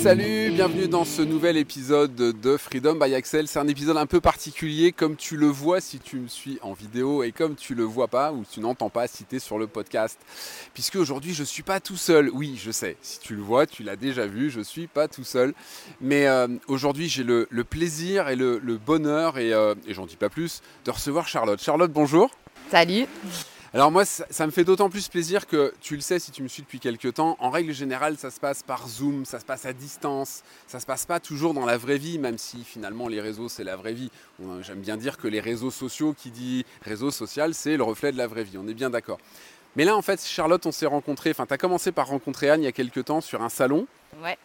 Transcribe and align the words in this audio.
salut, 0.00 0.50
bienvenue 0.52 0.88
dans 0.88 1.04
ce 1.04 1.20
nouvel 1.20 1.58
épisode 1.58 2.14
de 2.14 2.56
Freedom 2.56 2.94
by 2.94 3.14
Axel. 3.14 3.46
C'est 3.46 3.58
un 3.58 3.68
épisode 3.68 3.98
un 3.98 4.06
peu 4.06 4.22
particulier 4.22 4.92
comme 4.92 5.14
tu 5.14 5.36
le 5.36 5.46
vois 5.46 5.82
si 5.82 5.98
tu 5.98 6.16
me 6.16 6.26
suis 6.26 6.58
en 6.62 6.72
vidéo 6.72 7.22
et 7.22 7.32
comme 7.32 7.54
tu 7.54 7.74
le 7.74 7.84
vois 7.84 8.08
pas 8.08 8.32
ou 8.32 8.42
tu 8.50 8.60
n'entends 8.60 8.88
pas 8.88 9.06
citer 9.06 9.38
sur 9.38 9.58
le 9.58 9.66
podcast. 9.66 10.18
Puisque 10.72 10.96
aujourd'hui 10.96 11.34
je 11.34 11.44
suis 11.44 11.62
pas 11.62 11.80
tout 11.80 11.98
seul. 11.98 12.30
Oui, 12.32 12.58
je 12.58 12.70
sais, 12.70 12.96
si 13.02 13.20
tu 13.20 13.34
le 13.34 13.42
vois, 13.42 13.66
tu 13.66 13.82
l'as 13.82 13.96
déjà 13.96 14.26
vu, 14.26 14.48
je 14.48 14.62
suis 14.62 14.86
pas 14.86 15.06
tout 15.06 15.24
seul. 15.24 15.52
Mais 16.00 16.26
euh, 16.26 16.48
aujourd'hui 16.66 17.10
j'ai 17.10 17.22
le, 17.22 17.46
plaisir 17.68 18.30
et 18.30 18.36
le, 18.36 18.58
bonheur, 18.78 19.34
euh, 19.36 19.74
et 19.86 19.92
j'en 19.92 20.06
dis 20.06 20.16
pas 20.16 20.30
plus, 20.30 20.62
de 20.86 20.92
recevoir 20.92 21.28
Charlotte. 21.28 21.60
Charlotte, 21.60 21.92
bonjour. 21.92 22.30
Salut. 22.70 23.04
Alors 23.72 23.92
moi, 23.92 24.04
ça, 24.04 24.46
me 24.46 24.50
fait 24.50 24.64
d'autant 24.64 24.90
plus 24.90 25.06
plaisir 25.06 25.46
que, 25.46 25.72
tu 25.80 25.94
le 25.94 26.00
sais 26.00 26.18
si 26.18 26.32
tu 26.32 26.42
me 26.42 26.48
suis 26.48 26.62
depuis 26.62 26.80
quelques 26.80 27.14
temps, 27.14 27.36
en 27.38 27.50
règle 27.50 27.72
générale, 27.72 28.16
ça 28.18 28.32
se 28.32 28.40
passe 28.40 28.64
par 28.64 28.88
Zoom, 28.88 29.24
ça 29.24 29.38
se 29.38 29.44
passe 29.44 29.64
à 29.64 29.72
distance, 29.72 30.42
ça 30.66 30.80
se 30.80 30.86
passe 30.86 31.06
pas 31.06 31.20
toujours 31.20 31.54
dans 31.54 31.64
la 31.64 31.76
vraie 31.76 31.96
vie, 31.96 32.18
même 32.18 32.36
si 32.36 32.64
finalement 32.64 33.06
les 33.06 33.20
réseaux, 33.20 33.48
c'est 33.48 33.62
la 33.62 33.76
vraie 33.76 33.92
vie. 33.92 34.10
J'aime 34.62 34.80
bien 34.80 34.96
dire 34.96 35.18
que 35.18 35.28
les 35.28 35.38
réseaux 35.38 35.70
sociaux, 35.70 36.16
qui 36.18 36.32
dit 36.32 36.66
réseau 36.82 37.12
social, 37.12 37.54
c'est 37.54 37.76
le 37.76 37.84
reflet 37.84 38.10
de 38.10 38.18
la 38.18 38.26
vraie 38.26 38.42
vie, 38.42 38.58
on 38.58 38.66
est 38.66 38.74
bien 38.74 38.90
d'accord. 38.90 39.18
Mais 39.76 39.84
là, 39.84 39.96
en 39.96 40.02
fait, 40.02 40.20
Charlotte, 40.26 40.66
on 40.66 40.72
s'est 40.72 40.86
rencontrés, 40.86 41.30
enfin, 41.30 41.46
tu 41.46 41.54
as 41.54 41.58
commencé 41.58 41.92
par 41.92 42.08
rencontrer 42.08 42.50
Anne 42.50 42.62
il 42.62 42.64
y 42.64 42.68
a 42.68 42.72
quelques 42.72 43.04
temps 43.04 43.20
sur 43.20 43.40
un 43.40 43.48
salon. 43.48 43.86
Ouais. 44.20 44.36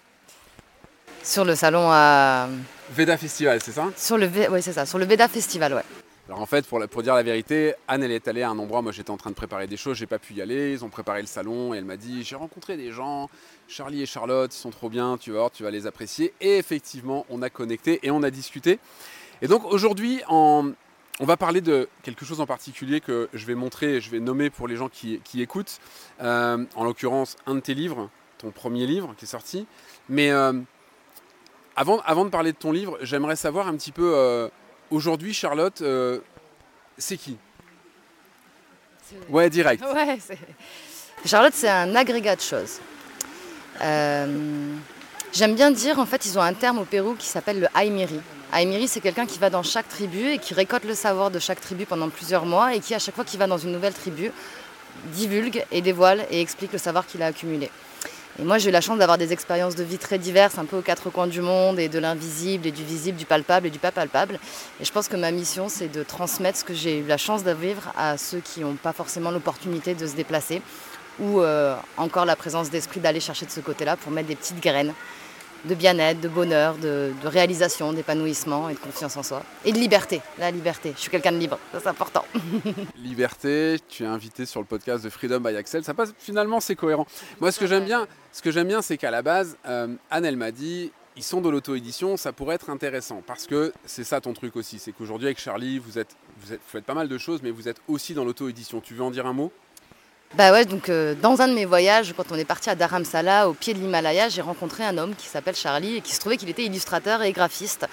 Sur 1.24 1.46
le 1.46 1.56
salon 1.56 1.88
à... 1.90 2.48
Veda 2.92 3.18
Festival, 3.18 3.60
c'est 3.60 3.72
ça? 3.72 3.88
Sur 3.98 4.20
le, 4.20 4.28
ouais, 4.28 4.62
c'est 4.62 4.74
ça, 4.74 4.86
sur 4.86 5.00
le 5.00 5.06
Veda 5.06 5.28
Festival, 5.28 5.74
ouais. 5.74 6.05
Alors 6.28 6.42
en 6.42 6.48
fait, 6.48 6.66
pour, 6.66 7.04
dire 7.04 7.14
la 7.14 7.22
vérité, 7.22 7.76
Anne, 7.88 8.04
elle 8.04 8.12
est 8.12 8.28
allée 8.28 8.42
à 8.42 8.50
un 8.50 8.58
endroit, 8.58 8.82
moi 8.82 8.92
j'étais 8.92 9.12
en 9.12 9.18
train 9.18 9.30
de 9.30 9.36
préparer 9.36 9.68
des 9.68 9.78
choses, 9.78 9.96
j'ai 9.98 10.08
pas 10.08 10.18
pu 10.18 10.34
y 10.34 10.42
aller, 10.42 10.72
ils 10.72 10.84
ont 10.84 10.90
préparé 10.90 11.22
le 11.22 11.28
salon 11.28 11.76
et 11.76 11.78
elle 11.78 11.86
m'a 11.86 11.98
dit, 11.98 12.24
j'ai 12.24 12.36
rencontré 12.36 12.78
des 12.78 12.92
gens, 12.92 13.30
Charlie 13.68 14.02
et 14.02 14.08
Charlotte, 14.08 14.52
ils 14.54 14.58
sont 14.58 14.72
trop 14.72 14.90
bien, 14.90 15.18
tu 15.20 15.32
vas 15.32 15.52
tu 15.52 15.62
vas 15.62 15.70
les 15.70 15.86
apprécier. 15.86 16.34
Et 16.42 16.58
effectivement, 16.58 17.28
on 17.30 17.44
a 17.44 17.52
connecté 17.52 18.00
et 18.02 18.10
on 18.10 18.24
a 18.24 18.32
discuté. 18.32 18.80
Et 19.44 19.48
donc 19.48 19.66
aujourd'hui, 19.66 20.24
on 20.28 20.74
va 21.20 21.38
parler 21.38 21.62
de 21.62 21.88
quelque 22.02 22.26
chose 22.26 22.42
en 22.42 22.48
particulier 22.48 23.02
que 23.02 23.30
je 23.34 23.46
vais 23.46 23.56
montrer, 23.56 24.02
je 24.02 24.10
vais 24.10 24.20
nommer 24.20 24.50
pour 24.50 24.68
les 24.68 24.78
gens 24.78 24.90
qui, 24.90 25.22
écoutent, 25.36 25.80
euh, 26.22 26.66
en 26.76 26.84
l'occurrence 26.86 27.36
un 27.46 27.54
de 27.54 27.60
tes 27.60 27.76
livres, 27.76 28.10
ton 28.40 28.50
premier 28.50 28.88
livre 28.88 29.14
qui 29.16 29.26
est 29.26 29.28
sorti. 29.28 29.68
Mais 30.10 30.32
euh, 30.32 30.54
avant, 31.76 32.00
avant 32.00 32.26
de 32.26 32.32
parler 32.32 32.52
de 32.52 32.58
ton 32.58 32.72
livre, 32.72 32.98
j'aimerais 33.02 33.36
savoir 33.36 33.68
un 33.68 33.76
petit 33.76 33.92
peu... 33.92 34.12
Euh, 34.16 34.50
Aujourd'hui, 34.92 35.34
Charlotte, 35.34 35.82
euh, 35.82 36.20
c'est 36.98 37.18
qui 37.18 37.38
Ouais, 39.30 39.50
direct. 39.50 39.84
Charlotte, 41.26 41.54
c'est 41.56 41.70
un 41.70 41.96
agrégat 41.96 42.36
de 42.36 42.42
choses. 42.42 42.80
Euh, 43.82 44.76
j'aime 45.34 45.56
bien 45.56 45.72
dire, 45.72 46.00
en 46.00 46.06
fait, 46.06 46.26
ils 46.26 46.38
ont 46.38 46.42
un 46.42 46.54
terme 46.54 46.80
au 46.80 46.86
Pérou 46.86 47.16
qui 47.16 47.28
s'appelle 47.28 47.60
le 47.60 47.68
Aimiri. 47.80 48.20
Aimiri, 48.54 48.88
c'est 48.88 49.02
quelqu'un 49.02 49.26
qui 49.26 49.40
va 49.40 49.50
dans 49.50 49.64
chaque 49.64 49.90
tribu 49.90 50.30
et 50.30 50.38
qui 50.38 50.54
récolte 50.54 50.86
le 50.86 50.96
savoir 50.96 51.32
de 51.32 51.40
chaque 51.40 51.62
tribu 51.62 51.86
pendant 51.86 52.10
plusieurs 52.10 52.46
mois 52.46 52.76
et 52.76 52.80
qui, 52.80 52.94
à 52.94 53.00
chaque 53.00 53.16
fois 53.16 53.26
qu'il 53.26 53.40
va 53.40 53.48
dans 53.48 53.58
une 53.58 53.72
nouvelle 53.72 53.94
tribu, 53.94 54.32
divulgue 55.14 55.66
et 55.72 55.82
dévoile 55.82 56.26
et 56.30 56.42
explique 56.42 56.72
le 56.72 56.80
savoir 56.80 57.06
qu'il 57.06 57.22
a 57.22 57.28
accumulé. 57.28 57.70
Et 58.38 58.44
moi, 58.44 58.58
j'ai 58.58 58.68
eu 58.68 58.72
la 58.74 58.82
chance 58.82 58.98
d'avoir 58.98 59.18
des 59.18 59.32
expériences 59.32 59.76
de 59.76 59.84
vie 59.84 59.98
très 59.98 60.18
diverses, 60.18 60.58
un 60.58 60.66
peu 60.66 60.78
aux 60.78 60.82
quatre 60.82 61.10
coins 61.10 61.28
du 61.28 61.40
monde, 61.40 61.80
et 61.80 61.88
de 61.88 62.00
l'invisible, 62.00 62.68
et 62.68 62.72
du 62.72 62.84
visible, 62.84 63.18
du 63.18 63.26
palpable 63.26 63.68
et 63.68 63.70
du 63.70 63.80
pas 63.80 63.92
palpable. 63.92 64.40
Et 64.82 64.86
je 64.86 64.92
pense 64.92 65.08
que 65.08 65.16
ma 65.16 65.32
mission, 65.32 65.70
c'est 65.70 65.88
de 65.88 66.04
transmettre 66.04 66.58
ce 66.58 66.66
que 66.66 66.74
j'ai 66.74 67.00
eu 67.00 67.06
la 67.06 67.18
chance 67.18 67.46
de 67.46 67.52
vivre 67.52 67.94
à 67.98 68.18
ceux 68.18 68.40
qui 68.40 68.60
n'ont 68.60 68.76
pas 68.76 68.92
forcément 68.92 69.32
l'opportunité 69.32 69.94
de 69.96 70.06
se 70.06 70.16
déplacer, 70.16 70.62
ou 71.20 71.40
euh, 71.40 71.76
encore 71.96 72.26
la 72.26 72.36
présence 72.36 72.70
d'esprit 72.70 73.00
d'aller 73.00 73.22
chercher 73.22 73.46
de 73.46 73.52
ce 73.52 73.62
côté-là 73.62 73.96
pour 73.96 74.12
mettre 74.12 74.28
des 74.28 74.36
petites 74.36 74.62
graines 74.62 74.94
de 75.64 75.76
bien-être, 75.76 76.20
de 76.20 76.28
bonheur, 76.28 76.78
de, 76.78 77.12
réalisation, 77.24 77.94
d'épanouissement 77.94 78.70
et 78.70 78.74
de 78.74 78.80
confiance 78.80 79.18
en 79.18 79.24
soi. 79.24 79.44
Et 79.64 79.72
de 79.72 79.78
liberté, 79.78 80.22
la 80.38 80.52
liberté. 80.52 80.94
Je 80.96 81.02
suis 81.02 81.10
quelqu'un 81.10 81.32
de 81.32 81.38
libre, 81.38 81.58
ça 81.72 81.80
c'est 81.80 81.90
important. 81.90 82.26
liberté, 82.98 83.78
tu 83.88 84.04
es 84.04 84.08
invité 84.08 84.46
sur 84.46 84.60
le 84.60 84.66
podcast 84.66 85.04
de 85.04 85.10
Freedom 85.10 85.40
by 85.40 85.56
Axel. 85.56 85.84
Ça 85.84 85.94
passe, 85.94 86.14
finalement, 86.18 86.60
c'est 86.60 86.76
cohérent. 86.76 87.08
Moi, 87.40 87.52
ce 87.52 87.60
que 87.60 87.68
j'aime 87.68 87.86
bien, 87.86 88.08
ce 88.32 88.42
que 88.42 88.52
j'aime 88.52 88.68
bien, 88.68 88.82
c'est 88.82 88.98
qu'à 88.98 89.12
la 89.12 89.22
base, 89.22 89.58
euh, 89.68 89.88
Anne, 90.12 90.26
elle 90.26 90.38
m'a 90.38 90.52
dit, 90.52 90.92
ils 91.16 91.24
sont 91.24 91.42
de 91.42 91.50
l'auto-édition, 91.50 92.18
ça 92.18 92.34
pourrait 92.34 92.56
être 92.56 92.70
intéressant. 92.70 93.24
Parce 93.26 93.48
que 93.48 93.72
c'est 93.86 94.04
ça 94.04 94.22
ton 94.22 94.34
truc 94.34 94.56
aussi. 94.56 94.80
C'est 94.80 94.92
qu'aujourd'hui, 94.92 95.28
avec 95.28 95.40
Charlie, 95.40 95.80
vous, 95.80 95.98
êtes, 95.98 96.16
vous, 96.40 96.54
êtes, 96.54 96.60
vous 96.60 96.70
faites 96.70 96.86
pas 96.86 96.94
mal 96.94 97.08
de 97.08 97.18
choses, 97.18 97.42
mais 97.42 97.52
vous 97.52 97.68
êtes 97.68 97.82
aussi 97.88 98.14
dans 98.14 98.26
l'auto-édition. 98.26 98.82
Tu 98.82 98.94
veux 98.94 99.04
en 99.04 99.12
dire 99.12 99.26
un 99.26 99.34
mot? 99.34 99.52
Bah 100.38 100.52
ouais, 100.52 100.66
donc 100.66 100.90
euh, 100.90 101.16
dans 101.22 101.42
un 101.42 101.48
de 101.48 101.54
mes 101.54 101.64
voyages, 101.64 102.14
quand 102.18 102.26
on 102.30 102.36
est 102.36 102.44
parti 102.44 102.70
à 102.70 102.76
Dharamsala, 102.76 103.48
au 103.48 103.54
pied 103.54 103.74
de 103.74 103.80
l'Himalaya, 103.80 104.28
j'ai 104.28 104.42
rencontré 104.42 104.84
un 104.84 104.98
homme 104.98 105.16
qui 105.16 105.28
s'appelle 105.28 105.56
Charlie 105.56 105.96
et 105.96 106.02
qui 106.02 106.14
se 106.14 106.20
trouvait 106.20 106.36
qu'il 106.36 106.50
était 106.50 106.66
illustrateur 106.66 107.22
et 107.22 107.32
graphiste. 107.32 107.88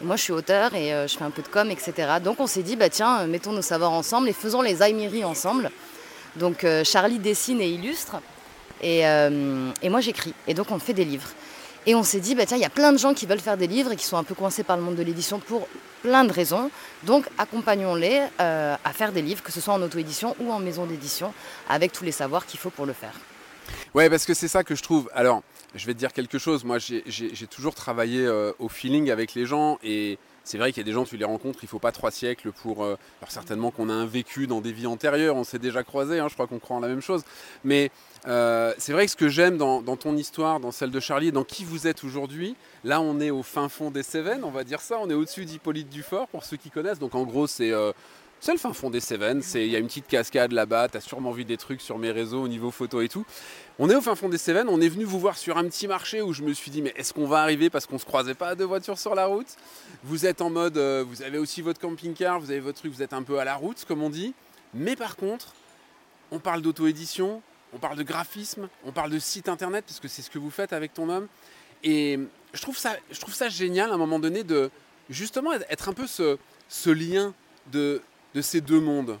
moi, 0.00 0.16
je 0.16 0.22
suis 0.22 0.32
auteur 0.32 0.74
et 0.74 0.92
euh, 0.92 1.06
je 1.06 1.16
fais 1.16 1.22
un 1.22 1.30
peu 1.30 1.42
de 1.42 1.46
com, 1.46 1.70
etc. 1.70 2.14
Donc 2.20 2.40
on 2.40 2.48
s'est 2.48 2.64
dit, 2.64 2.74
bah 2.74 2.88
tiens, 2.88 3.20
euh, 3.20 3.26
mettons 3.28 3.52
nos 3.52 3.62
savoirs 3.62 3.92
ensemble 3.92 4.28
et 4.28 4.32
faisons 4.32 4.60
les 4.60 4.82
Aimiri 4.82 5.24
ensemble. 5.24 5.70
Donc 6.34 6.66
Charlie 6.82 7.20
dessine 7.20 7.60
et 7.60 7.68
illustre 7.68 8.16
et, 8.82 9.02
et 9.02 9.88
moi 9.88 10.00
j'écris. 10.00 10.34
Et 10.48 10.54
donc 10.54 10.72
on 10.72 10.80
fait 10.80 10.92
des 10.92 11.04
livres. 11.04 11.28
Et 11.86 11.94
on 11.94 12.02
s'est 12.02 12.20
dit, 12.20 12.34
bah 12.34 12.46
tiens, 12.46 12.56
il 12.56 12.62
y 12.62 12.66
a 12.66 12.70
plein 12.70 12.92
de 12.92 12.98
gens 12.98 13.12
qui 13.12 13.26
veulent 13.26 13.40
faire 13.40 13.56
des 13.56 13.66
livres 13.66 13.92
et 13.92 13.96
qui 13.96 14.06
sont 14.06 14.16
un 14.16 14.24
peu 14.24 14.34
coincés 14.34 14.62
par 14.62 14.76
le 14.76 14.82
monde 14.82 14.96
de 14.96 15.02
l'édition 15.02 15.38
pour 15.38 15.68
plein 16.02 16.24
de 16.24 16.32
raisons. 16.32 16.70
Donc 17.02 17.26
accompagnons-les 17.36 18.22
euh, 18.40 18.76
à 18.82 18.92
faire 18.92 19.12
des 19.12 19.22
livres, 19.22 19.42
que 19.42 19.52
ce 19.52 19.60
soit 19.60 19.74
en 19.74 19.82
auto-édition 19.82 20.34
ou 20.40 20.52
en 20.52 20.60
maison 20.60 20.86
d'édition, 20.86 21.34
avec 21.68 21.92
tous 21.92 22.04
les 22.04 22.12
savoirs 22.12 22.46
qu'il 22.46 22.58
faut 22.58 22.70
pour 22.70 22.86
le 22.86 22.92
faire. 22.92 23.14
Ouais, 23.94 24.08
parce 24.10 24.24
que 24.24 24.34
c'est 24.34 24.48
ça 24.48 24.64
que 24.64 24.74
je 24.74 24.82
trouve. 24.82 25.10
Alors, 25.14 25.42
je 25.74 25.86
vais 25.86 25.94
te 25.94 25.98
dire 25.98 26.12
quelque 26.12 26.38
chose. 26.38 26.64
Moi, 26.64 26.78
j'ai 26.78 27.46
toujours 27.48 27.74
travaillé 27.74 28.24
euh, 28.24 28.52
au 28.58 28.68
feeling 28.68 29.10
avec 29.10 29.34
les 29.34 29.46
gens 29.46 29.78
et 29.82 30.18
c'est 30.44 30.58
vrai 30.58 30.72
qu'il 30.72 30.82
y 30.82 30.84
a 30.84 30.84
des 30.84 30.92
gens, 30.92 31.04
tu 31.04 31.16
les 31.16 31.24
rencontres, 31.24 31.60
il 31.62 31.66
ne 31.66 31.70
faut 31.70 31.78
pas 31.78 31.92
trois 31.92 32.10
siècles 32.10 32.52
pour. 32.52 32.84
Euh, 32.84 32.96
alors, 33.20 33.30
certainement 33.30 33.70
qu'on 33.70 33.88
a 33.88 33.94
un 33.94 34.06
vécu 34.06 34.46
dans 34.46 34.60
des 34.60 34.72
vies 34.72 34.86
antérieures, 34.86 35.36
on 35.36 35.44
s'est 35.44 35.58
déjà 35.58 35.82
croisés, 35.82 36.20
hein, 36.20 36.28
je 36.28 36.34
crois 36.34 36.46
qu'on 36.46 36.58
croit 36.58 36.76
en 36.76 36.80
la 36.80 36.88
même 36.88 37.00
chose. 37.00 37.22
Mais 37.64 37.90
euh, 38.26 38.74
c'est 38.76 38.92
vrai 38.92 39.06
que 39.06 39.10
ce 39.10 39.16
que 39.16 39.28
j'aime 39.28 39.56
dans, 39.56 39.82
ton 39.96 40.16
histoire, 40.16 40.60
dans 40.60 40.70
celle 40.70 40.90
de 40.90 41.00
Charlie, 41.00 41.32
dans 41.32 41.44
qui 41.44 41.64
vous 41.64 41.86
êtes 41.86 42.04
aujourd'hui, 42.04 42.56
là 42.84 43.00
on 43.00 43.20
est 43.20 43.30
au 43.30 43.42
fin 43.42 43.68
fond 43.68 43.90
des 43.90 44.02
Cévennes, 44.02 44.44
on 44.44 44.50
va 44.50 44.64
dire 44.64 44.80
ça, 44.80 44.98
on 45.00 45.08
est 45.08 45.14
au-dessus 45.14 45.46
d'Hippolyte 45.46 45.88
Dufort, 45.88 46.28
pour 46.28 46.44
ceux 46.44 46.58
qui 46.58 46.70
connaissent. 46.70 46.98
Donc 46.98 47.14
en 47.14 47.24
gros, 47.24 47.46
c'est 47.46 47.72
euh, 47.72 47.92
le 48.52 48.58
fin 48.58 48.72
fond 48.72 48.90
des 48.90 49.00
Cévennes, 49.00 49.42
il 49.54 49.66
y 49.66 49.76
a 49.76 49.78
une 49.78 49.86
petite 49.86 50.06
cascade 50.06 50.52
là-bas, 50.52 50.88
tu 50.88 50.96
as 50.98 51.00
sûrement 51.00 51.30
vu 51.30 51.44
des 51.44 51.56
trucs 51.56 51.80
sur 51.80 51.98
mes 51.98 52.10
réseaux 52.10 52.42
au 52.42 52.48
niveau 52.48 52.70
photo 52.70 53.00
et 53.00 53.08
tout. 53.08 53.24
On 53.78 53.88
est 53.88 53.94
au 53.94 54.00
fin 54.00 54.14
fond 54.14 54.28
des 54.28 54.38
Cévennes, 54.38 54.68
on 54.68 54.80
est 54.80 54.88
venu 54.88 55.04
vous 55.04 55.18
voir 55.18 55.38
sur 55.38 55.56
un 55.56 55.64
petit 55.64 55.88
marché 55.88 56.20
où 56.20 56.32
je 56.32 56.42
me 56.42 56.52
suis 56.52 56.70
dit, 56.70 56.82
mais 56.82 56.92
est-ce 56.96 57.14
qu'on 57.14 57.26
va 57.26 57.40
arriver 57.40 57.70
parce 57.70 57.86
qu'on 57.86 57.94
ne 57.94 58.00
se 58.00 58.04
croisait 58.04 58.34
pas 58.34 58.48
à 58.48 58.54
deux 58.54 58.64
voitures 58.64 58.98
sur 58.98 59.14
la 59.14 59.26
route? 59.26 59.56
Vous 60.02 60.26
êtes 60.26 60.42
en 60.42 60.50
mode, 60.50 60.76
euh, 60.76 61.04
vous 61.08 61.22
avez 61.22 61.38
aussi 61.38 61.62
votre 61.62 61.80
camping-car, 61.80 62.38
vous 62.38 62.50
avez 62.50 62.60
votre 62.60 62.78
truc, 62.78 62.92
vous 62.92 63.02
êtes 63.02 63.14
un 63.14 63.22
peu 63.22 63.38
à 63.38 63.44
la 63.44 63.54
route, 63.54 63.84
comme 63.86 64.02
on 64.02 64.10
dit. 64.10 64.34
Mais 64.74 64.94
par 64.94 65.16
contre, 65.16 65.54
on 66.30 66.38
parle 66.38 66.60
d'auto-édition, 66.60 67.40
on 67.72 67.78
parle 67.78 67.96
de 67.96 68.02
graphisme, 68.02 68.68
on 68.84 68.92
parle 68.92 69.10
de 69.10 69.18
site 69.18 69.48
internet, 69.48 69.84
parce 69.86 70.00
que 70.00 70.08
c'est 70.08 70.22
ce 70.22 70.30
que 70.30 70.38
vous 70.38 70.50
faites 70.50 70.72
avec 70.72 70.92
ton 70.92 71.08
homme. 71.08 71.28
Et 71.82 72.18
je 72.52 72.62
trouve 72.62 72.76
ça, 72.76 72.96
je 73.10 73.20
trouve 73.20 73.34
ça 73.34 73.48
génial 73.48 73.90
à 73.90 73.94
un 73.94 73.98
moment 73.98 74.18
donné 74.18 74.42
de 74.42 74.70
justement 75.08 75.52
être 75.52 75.88
un 75.88 75.92
peu 75.92 76.06
ce 76.06 76.90
lien 76.90 77.34
de, 77.72 78.02
de, 78.34 78.40
ces 78.42 78.60
deux 78.60 78.80
mondes. 78.80 79.18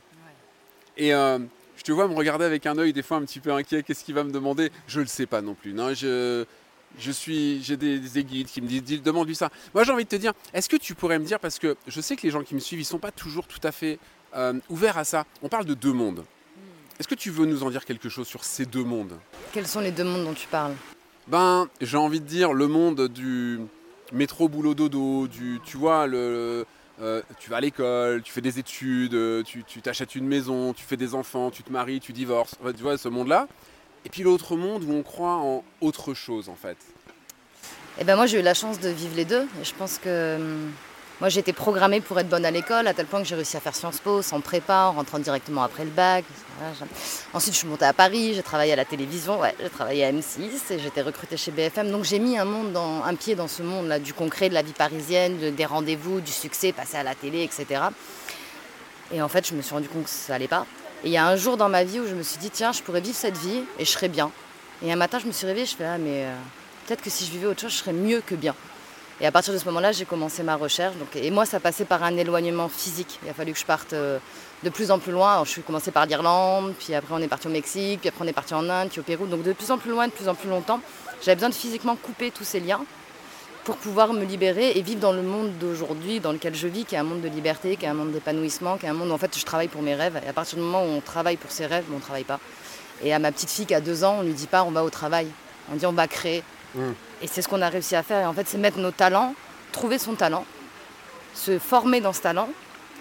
Et 0.96 1.14
euh, 1.14 1.38
je 1.76 1.82
te 1.82 1.92
vois 1.92 2.08
me 2.08 2.14
regarder 2.14 2.44
avec 2.44 2.66
un 2.66 2.78
œil 2.78 2.92
des 2.92 3.02
fois 3.02 3.16
un 3.16 3.22
petit 3.22 3.40
peu 3.40 3.52
inquiet, 3.52 3.82
qu'est-ce 3.82 4.04
qu'il 4.04 4.14
va 4.14 4.24
me 4.24 4.32
demander? 4.32 4.70
Je 4.86 5.00
ne 5.00 5.04
le 5.04 5.08
sais 5.08 5.26
pas 5.26 5.40
non 5.40 5.54
plus. 5.54 5.72
Non, 5.72 5.94
je, 5.94 6.44
je 6.98 7.10
suis, 7.10 7.62
j'ai 7.62 7.76
des, 7.76 7.98
guides 8.24 8.46
qui 8.46 8.60
me 8.60 8.68
disent, 8.68 9.02
demande-lui 9.02 9.34
ça. 9.34 9.50
Moi 9.74 9.84
j'ai 9.84 9.92
envie 9.92 10.04
de 10.04 10.08
te 10.08 10.16
dire, 10.16 10.32
est-ce 10.52 10.68
que 10.68 10.76
tu 10.76 10.94
pourrais 10.94 11.18
me 11.18 11.24
dire, 11.24 11.40
parce 11.40 11.58
que 11.58 11.76
je 11.86 12.00
sais 12.00 12.16
que 12.16 12.22
les 12.22 12.30
gens 12.30 12.42
qui 12.42 12.54
me 12.54 12.60
suivent, 12.60 12.80
ils 12.80 12.82
ne 12.82 12.86
sont 12.86 12.98
pas 12.98 13.12
toujours 13.12 13.46
tout 13.46 13.60
à 13.64 13.72
fait 13.72 13.98
euh, 14.36 14.54
ouverts 14.68 14.98
à 14.98 15.04
ça. 15.04 15.26
On 15.42 15.48
parle 15.48 15.64
de 15.64 15.74
deux 15.74 15.92
mondes. 15.92 16.24
Est-ce 16.98 17.08
que 17.08 17.14
tu 17.14 17.30
veux 17.30 17.46
nous 17.46 17.64
en 17.64 17.70
dire 17.70 17.84
quelque 17.84 18.08
chose 18.08 18.26
sur 18.26 18.44
ces 18.44 18.66
deux 18.66 18.84
mondes? 18.84 19.18
Quels 19.52 19.66
sont 19.66 19.80
les 19.80 19.90
deux 19.90 20.04
mondes 20.04 20.24
dont 20.24 20.34
tu 20.34 20.46
parles? 20.46 20.74
Ben, 21.26 21.68
j'ai 21.80 21.96
envie 21.96 22.20
de 22.20 22.26
dire 22.26 22.52
le 22.52 22.68
monde 22.68 23.08
du 23.08 23.60
métro 24.12 24.48
boulot 24.48 24.74
dodo, 24.74 25.26
du 25.26 25.60
tu 25.64 25.76
vois 25.76 26.06
le, 26.06 26.66
euh, 27.00 27.22
tu 27.38 27.50
vas 27.50 27.56
à 27.56 27.60
l'école, 27.60 28.22
tu 28.22 28.32
fais 28.32 28.40
des 28.40 28.58
études, 28.58 29.44
tu 29.44 29.82
t'achètes 29.82 30.14
une 30.14 30.26
maison, 30.26 30.72
tu 30.72 30.84
fais 30.84 30.96
des 30.96 31.14
enfants, 31.14 31.50
tu 31.50 31.62
te 31.62 31.72
maries, 31.72 32.00
tu 32.00 32.12
divorces, 32.12 32.56
tu 32.76 32.82
vois 32.82 32.98
ce 32.98 33.08
monde-là. 33.08 33.48
Et 34.04 34.10
puis 34.10 34.22
l'autre 34.22 34.56
monde 34.56 34.84
où 34.84 34.92
on 34.92 35.02
croit 35.02 35.36
en 35.36 35.64
autre 35.80 36.14
chose 36.14 36.48
en 36.48 36.56
fait. 36.56 36.76
Eh 37.98 38.04
ben 38.04 38.16
moi 38.16 38.26
j'ai 38.26 38.40
eu 38.40 38.42
la 38.42 38.54
chance 38.54 38.80
de 38.80 38.88
vivre 38.88 39.16
les 39.16 39.24
deux 39.24 39.42
et 39.60 39.64
je 39.64 39.74
pense 39.74 39.98
que 39.98 40.36
hum, 40.36 40.72
moi, 41.20 41.28
été 41.28 41.52
programmée 41.52 42.00
pour 42.00 42.18
être 42.18 42.28
bonne 42.28 42.44
à 42.44 42.50
l'école, 42.50 42.88
à 42.88 42.94
tel 42.94 43.06
point 43.06 43.22
que 43.22 43.26
j'ai 43.26 43.36
réussi 43.36 43.56
à 43.56 43.60
faire 43.60 43.74
Sciences 43.74 44.00
Po 44.00 44.20
sans 44.20 44.40
prépa, 44.40 44.90
en 44.90 44.92
rentrant 44.92 45.20
directement 45.20 45.62
après 45.62 45.84
le 45.84 45.90
bac. 45.90 46.24
Ensuite, 47.32 47.54
je 47.54 47.58
suis 47.58 47.68
montée 47.68 47.84
à 47.84 47.92
Paris, 47.92 48.34
j'ai 48.34 48.42
travaillé 48.42 48.72
à 48.72 48.76
la 48.76 48.84
télévision, 48.84 49.40
ouais, 49.40 49.54
j'ai 49.60 49.70
travaillé 49.70 50.04
à 50.04 50.10
M6 50.10 50.72
et 50.72 50.78
j'étais 50.80 51.02
recrutée 51.02 51.36
chez 51.36 51.52
BFM. 51.52 51.90
Donc, 51.92 52.04
j'ai 52.04 52.18
mis 52.18 52.36
un 52.36 53.14
pied 53.14 53.36
dans 53.36 53.46
ce 53.46 53.62
monde-là, 53.62 54.00
du 54.00 54.12
concret, 54.12 54.48
de 54.48 54.54
la 54.54 54.62
vie 54.62 54.72
parisienne, 54.72 55.54
des 55.54 55.64
rendez-vous, 55.64 56.20
du 56.20 56.32
succès, 56.32 56.72
passer 56.72 56.96
à 56.96 57.04
la 57.04 57.14
télé, 57.14 57.44
etc. 57.44 57.82
Et 59.12 59.22
en 59.22 59.28
fait, 59.28 59.46
je 59.46 59.54
me 59.54 59.62
suis 59.62 59.72
rendu 59.72 59.88
compte 59.88 60.04
que 60.04 60.10
ça 60.10 60.34
allait 60.34 60.48
pas. 60.48 60.66
Et 61.04 61.08
il 61.08 61.12
y 61.12 61.16
a 61.16 61.26
un 61.26 61.36
jour 61.36 61.56
dans 61.56 61.68
ma 61.68 61.84
vie 61.84 62.00
où 62.00 62.08
je 62.08 62.14
me 62.14 62.22
suis 62.22 62.38
dit, 62.38 62.50
tiens, 62.50 62.72
je 62.72 62.82
pourrais 62.82 63.00
vivre 63.00 63.16
cette 63.16 63.36
vie 63.36 63.62
et 63.78 63.84
je 63.84 63.90
serais 63.90 64.08
bien. 64.08 64.32
Et 64.82 64.92
un 64.92 64.96
matin, 64.96 65.20
je 65.20 65.26
me 65.26 65.32
suis 65.32 65.46
réveillée, 65.46 65.66
je 65.66 65.76
fais, 65.76 65.84
ah, 65.84 65.98
mais. 65.98 66.24
Euh, 66.24 66.34
peut-être 66.86 67.02
que 67.02 67.10
si 67.10 67.24
je 67.24 67.30
vivais 67.30 67.46
autre 67.46 67.60
chose, 67.60 67.72
je 67.72 67.76
serais 67.76 67.92
mieux 67.92 68.20
que 68.20 68.34
bien. 68.34 68.54
Et 69.20 69.26
à 69.26 69.32
partir 69.32 69.52
de 69.52 69.58
ce 69.58 69.64
moment-là, 69.66 69.92
j'ai 69.92 70.04
commencé 70.04 70.42
ma 70.42 70.56
recherche. 70.56 70.96
Donc, 70.96 71.14
et 71.14 71.30
moi, 71.30 71.46
ça 71.46 71.60
passait 71.60 71.84
par 71.84 72.02
un 72.02 72.16
éloignement 72.16 72.68
physique. 72.68 73.20
Il 73.22 73.30
a 73.30 73.34
fallu 73.34 73.52
que 73.52 73.58
je 73.58 73.64
parte 73.64 73.92
euh, 73.92 74.18
de 74.64 74.70
plus 74.70 74.90
en 74.90 74.98
plus 74.98 75.12
loin. 75.12 75.44
Je 75.44 75.50
suis 75.50 75.62
commencé 75.62 75.90
par 75.92 76.06
l'Irlande, 76.06 76.74
puis 76.78 76.94
après 76.94 77.14
on 77.14 77.18
est 77.18 77.28
parti 77.28 77.46
au 77.46 77.50
Mexique, 77.50 78.00
puis 78.00 78.08
après 78.08 78.24
on 78.24 78.28
est 78.28 78.32
parti 78.32 78.54
en 78.54 78.68
Inde, 78.68 78.88
puis 78.88 79.00
au 79.00 79.04
Pérou. 79.04 79.26
Donc 79.26 79.42
de 79.42 79.52
plus 79.52 79.70
en 79.70 79.78
plus 79.78 79.90
loin, 79.90 80.08
de 80.08 80.12
plus 80.12 80.28
en 80.28 80.34
plus 80.34 80.48
longtemps. 80.48 80.80
J'avais 81.22 81.36
besoin 81.36 81.50
de 81.50 81.54
physiquement 81.54 81.96
couper 81.96 82.30
tous 82.30 82.44
ces 82.44 82.60
liens 82.60 82.84
pour 83.64 83.76
pouvoir 83.76 84.12
me 84.12 84.24
libérer 84.24 84.72
et 84.72 84.82
vivre 84.82 85.00
dans 85.00 85.12
le 85.12 85.22
monde 85.22 85.56
d'aujourd'hui 85.58 86.20
dans 86.20 86.32
lequel 86.32 86.54
je 86.54 86.68
vis, 86.68 86.84
qui 86.84 86.96
est 86.96 86.98
un 86.98 87.04
monde 87.04 87.22
de 87.22 87.28
liberté, 87.28 87.76
qui 87.76 87.86
est 87.86 87.88
un 87.88 87.94
monde 87.94 88.12
d'épanouissement, 88.12 88.76
qui 88.76 88.84
est 88.86 88.90
un 88.90 88.94
monde 88.94 89.10
où 89.10 89.12
en 89.12 89.18
fait 89.18 89.38
je 89.38 89.44
travaille 89.44 89.68
pour 89.68 89.80
mes 89.80 89.94
rêves. 89.94 90.20
Et 90.24 90.28
à 90.28 90.32
partir 90.32 90.58
du 90.58 90.64
moment 90.64 90.82
où 90.82 90.88
on 90.88 91.00
travaille 91.00 91.36
pour 91.36 91.50
ses 91.50 91.66
rêves, 91.66 91.84
on 91.90 91.96
ne 91.96 92.00
travaille 92.00 92.24
pas. 92.24 92.40
Et 93.02 93.14
à 93.14 93.18
ma 93.18 93.32
petite 93.32 93.50
fille 93.50 93.66
qui 93.66 93.74
a 93.74 93.80
deux 93.80 94.04
ans, 94.04 94.16
on 94.18 94.22
ne 94.22 94.28
lui 94.28 94.34
dit 94.34 94.46
pas 94.46 94.64
on 94.64 94.70
va 94.70 94.84
au 94.84 94.90
travail. 94.90 95.28
On 95.72 95.76
dit 95.76 95.86
on 95.86 95.92
va 95.92 96.08
créer. 96.08 96.42
Mmh. 96.74 96.82
Et 97.22 97.26
c'est 97.26 97.42
ce 97.42 97.48
qu'on 97.48 97.62
a 97.62 97.68
réussi 97.68 97.96
à 97.96 98.02
faire. 98.02 98.22
Et 98.22 98.26
en 98.26 98.32
fait, 98.32 98.46
c'est 98.48 98.58
mettre 98.58 98.78
nos 98.78 98.90
talents 98.90 99.34
trouver 99.74 99.98
son 99.98 100.14
talent, 100.14 100.46
se 101.34 101.58
former 101.58 102.00
dans 102.00 102.12
ce 102.12 102.22
talent, 102.22 102.48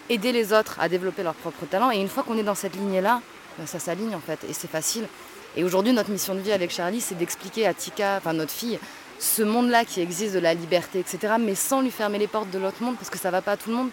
aider 0.09 0.31
les 0.31 0.51
autres 0.51 0.79
à 0.79 0.89
développer 0.89 1.21
leur 1.23 1.35
propre 1.35 1.65
talent. 1.65 1.91
Et 1.91 1.97
une 1.97 2.09
fois 2.09 2.23
qu'on 2.23 2.37
est 2.37 2.43
dans 2.43 2.55
cette 2.55 2.75
lignée-là, 2.75 3.21
ben, 3.57 3.67
ça 3.67 3.79
s'aligne 3.79 4.15
en 4.15 4.19
fait, 4.19 4.39
et 4.49 4.53
c'est 4.53 4.69
facile. 4.69 5.07
Et 5.55 5.63
aujourd'hui, 5.63 5.93
notre 5.93 6.09
mission 6.09 6.33
de 6.33 6.39
vie 6.39 6.51
avec 6.51 6.71
Charlie, 6.71 6.99
c'est 6.99 7.15
d'expliquer 7.15 7.67
à 7.67 7.75
Tika, 7.75 8.17
enfin 8.17 8.33
notre 8.33 8.51
fille, 8.51 8.79
ce 9.19 9.43
monde-là 9.43 9.85
qui 9.85 10.01
existe 10.01 10.33
de 10.33 10.39
la 10.39 10.55
liberté, 10.55 10.99
etc., 10.99 11.35
mais 11.39 11.53
sans 11.53 11.81
lui 11.81 11.91
fermer 11.91 12.17
les 12.17 12.27
portes 12.27 12.49
de 12.49 12.57
l'autre 12.57 12.81
monde, 12.81 12.95
parce 12.97 13.11
que 13.11 13.19
ça 13.19 13.29
ne 13.29 13.33
va 13.33 13.43
pas 13.43 13.51
à 13.51 13.57
tout 13.57 13.69
le 13.69 13.75
monde. 13.75 13.89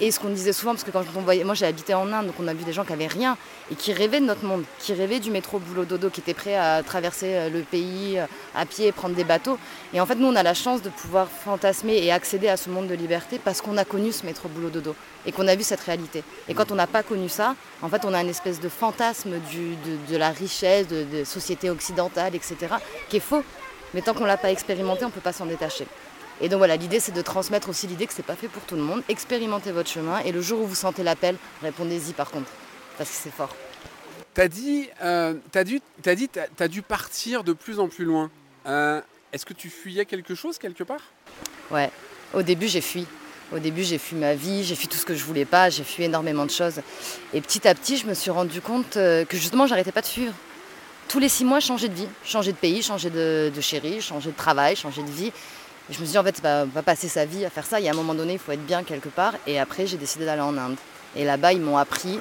Et 0.00 0.10
ce 0.10 0.18
qu'on 0.18 0.30
disait 0.30 0.52
souvent, 0.52 0.72
parce 0.72 0.82
que 0.82 0.90
quand 0.90 1.04
on 1.14 1.20
voyait, 1.20 1.44
moi 1.44 1.54
j'ai 1.54 1.66
habité 1.66 1.94
en 1.94 2.12
Inde, 2.12 2.26
donc 2.26 2.34
on 2.40 2.48
a 2.48 2.54
vu 2.54 2.64
des 2.64 2.72
gens 2.72 2.84
qui 2.84 2.92
avaient 2.92 3.06
rien 3.06 3.36
et 3.70 3.76
qui 3.76 3.92
rêvaient 3.92 4.20
de 4.20 4.24
notre 4.26 4.44
monde, 4.44 4.64
qui 4.80 4.92
rêvaient 4.92 5.20
du 5.20 5.30
métro 5.30 5.60
boulot 5.60 5.84
dodo, 5.84 6.10
qui 6.10 6.20
étaient 6.20 6.34
prêts 6.34 6.56
à 6.56 6.82
traverser 6.82 7.34
euh, 7.34 7.48
le 7.48 7.60
pays 7.60 8.18
euh, 8.18 8.26
à 8.56 8.66
pied, 8.66 8.90
prendre 8.90 9.14
des 9.14 9.22
bateaux. 9.22 9.56
Et 9.92 10.00
en 10.00 10.06
fait, 10.06 10.16
nous 10.16 10.26
on 10.26 10.34
a 10.34 10.42
la 10.42 10.54
chance 10.54 10.82
de 10.82 10.88
pouvoir 10.88 11.28
fantasmer 11.28 11.96
et 11.96 12.10
accéder 12.10 12.48
à 12.48 12.56
ce 12.56 12.70
monde 12.70 12.88
de 12.88 12.94
liberté 12.94 13.40
parce 13.42 13.60
qu'on 13.60 13.76
a 13.76 13.84
connu 13.84 14.10
ce 14.10 14.26
métro 14.26 14.48
boulot 14.48 14.70
dodo 14.70 14.96
et 15.26 15.30
qu'on 15.30 15.46
a 15.46 15.54
vu 15.54 15.62
cette 15.62 15.80
réalité. 15.80 16.24
Et 16.48 16.54
quand 16.54 16.72
on 16.72 16.74
n'a 16.74 16.88
pas 16.88 17.04
connu 17.04 17.28
ça, 17.28 17.54
en 17.80 17.88
fait, 17.88 18.04
on 18.04 18.12
a 18.12 18.20
une 18.20 18.28
espèce 18.28 18.58
de 18.58 18.68
fantasme 18.68 19.34
de, 20.10 20.16
la 20.16 20.30
richesse, 20.30 20.88
de, 20.88 21.04
de 21.04 21.24
société 21.24 21.70
occidentale, 21.70 22.34
etc., 22.34 22.56
qui 23.08 23.18
est 23.18 23.20
faux. 23.20 23.44
Mais 23.94 24.02
tant 24.02 24.12
qu'on 24.12 24.24
l'a 24.24 24.36
pas 24.36 24.50
expérimenté, 24.50 25.04
on 25.04 25.08
ne 25.08 25.12
peut 25.12 25.20
pas 25.20 25.32
s'en 25.32 25.46
détacher. 25.46 25.86
Et 26.40 26.48
donc 26.48 26.58
voilà, 26.58 26.76
l'idée 26.76 27.00
c'est 27.00 27.12
de 27.12 27.22
transmettre 27.22 27.68
aussi 27.68 27.86
l'idée 27.86 28.06
que 28.06 28.12
c'est 28.12 28.24
pas 28.24 28.34
fait 28.34 28.48
pour 28.48 28.62
tout 28.62 28.74
le 28.74 28.82
monde. 28.82 29.02
Expérimentez 29.08 29.72
votre 29.72 29.88
chemin 29.88 30.18
et 30.20 30.32
le 30.32 30.40
jour 30.40 30.60
où 30.60 30.66
vous 30.66 30.74
sentez 30.74 31.02
l'appel, 31.02 31.36
répondez-y 31.62 32.12
par 32.12 32.30
contre, 32.30 32.50
parce 32.98 33.10
que 33.10 33.16
c'est 33.16 33.32
fort. 33.32 33.54
T'as 34.34 34.48
dit, 34.48 34.88
euh, 35.02 35.34
as 35.54 35.64
dû, 35.64 35.80
as 36.04 36.14
dit, 36.16 36.28
as, 36.58 36.68
dû 36.68 36.82
partir 36.82 37.44
de 37.44 37.52
plus 37.52 37.78
en 37.78 37.88
plus 37.88 38.04
loin. 38.04 38.30
Euh, 38.66 39.00
est-ce 39.32 39.46
que 39.46 39.52
tu 39.52 39.70
fuyais 39.70 40.06
quelque 40.06 40.34
chose 40.34 40.58
quelque 40.58 40.82
part? 40.82 41.02
Ouais, 41.70 41.90
au 42.34 42.42
début 42.42 42.66
j'ai 42.66 42.80
fui. 42.80 43.06
Au 43.52 43.60
début 43.60 43.84
j'ai 43.84 43.98
fui 43.98 44.16
ma 44.16 44.34
vie, 44.34 44.64
j'ai 44.64 44.74
fui 44.74 44.88
tout 44.88 44.96
ce 44.96 45.06
que 45.06 45.14
je 45.14 45.22
voulais 45.22 45.44
pas, 45.44 45.70
j'ai 45.70 45.84
fui 45.84 46.02
énormément 46.02 46.46
de 46.46 46.50
choses. 46.50 46.80
Et 47.32 47.40
petit 47.40 47.68
à 47.68 47.76
petit 47.76 47.96
je 47.96 48.06
me 48.06 48.14
suis 48.14 48.32
rendu 48.32 48.60
compte 48.60 48.96
euh, 48.96 49.24
que 49.24 49.36
justement 49.36 49.68
j'arrêtais 49.68 49.92
pas 49.92 50.02
de 50.02 50.06
fuir. 50.06 50.32
Tous 51.06 51.20
les 51.20 51.28
six 51.28 51.44
mois, 51.44 51.60
changer 51.60 51.88
de 51.88 51.94
vie, 51.94 52.08
changer 52.24 52.50
de 52.50 52.56
pays, 52.56 52.82
changer 52.82 53.10
de, 53.10 53.52
de 53.54 53.60
chérie, 53.60 54.00
changer 54.00 54.30
de 54.30 54.36
travail, 54.36 54.74
changer 54.74 55.02
de 55.02 55.10
vie 55.10 55.32
je 55.90 56.00
me 56.00 56.04
suis 56.04 56.12
dit, 56.12 56.18
en 56.18 56.24
fait, 56.24 56.40
on 56.44 56.66
va 56.66 56.82
passer 56.82 57.08
sa 57.08 57.26
vie 57.26 57.44
à 57.44 57.50
faire 57.50 57.66
ça. 57.66 57.78
Il 57.78 57.84
y 57.84 57.88
a 57.88 57.92
un 57.92 57.96
moment 57.96 58.14
donné, 58.14 58.34
il 58.34 58.38
faut 58.38 58.52
être 58.52 58.64
bien 58.64 58.84
quelque 58.84 59.10
part. 59.10 59.34
Et 59.46 59.60
après, 59.60 59.86
j'ai 59.86 59.98
décidé 59.98 60.24
d'aller 60.24 60.40
en 60.40 60.56
Inde. 60.56 60.76
Et 61.14 61.24
là-bas, 61.24 61.52
ils 61.52 61.60
m'ont 61.60 61.76
appris 61.76 62.20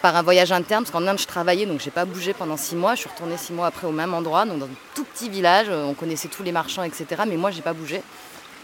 par 0.00 0.16
un 0.16 0.22
voyage 0.22 0.52
interne, 0.52 0.84
parce 0.84 0.92
qu'en 0.92 1.06
Inde, 1.06 1.18
je 1.18 1.26
travaillais, 1.26 1.66
donc 1.66 1.80
je 1.80 1.86
n'ai 1.86 1.90
pas 1.90 2.04
bougé 2.04 2.34
pendant 2.34 2.56
six 2.56 2.76
mois. 2.76 2.94
Je 2.94 3.00
suis 3.00 3.08
retournée 3.08 3.36
six 3.36 3.52
mois 3.52 3.66
après 3.66 3.86
au 3.86 3.92
même 3.92 4.14
endroit, 4.14 4.44
donc 4.44 4.58
dans 4.58 4.66
un 4.66 4.76
tout 4.94 5.04
petit 5.04 5.28
village. 5.28 5.68
On 5.70 5.94
connaissait 5.94 6.28
tous 6.28 6.42
les 6.42 6.52
marchands, 6.52 6.84
etc. 6.84 7.22
Mais 7.26 7.36
moi, 7.36 7.50
je 7.50 7.56
n'ai 7.56 7.62
pas 7.62 7.72
bougé. 7.72 8.00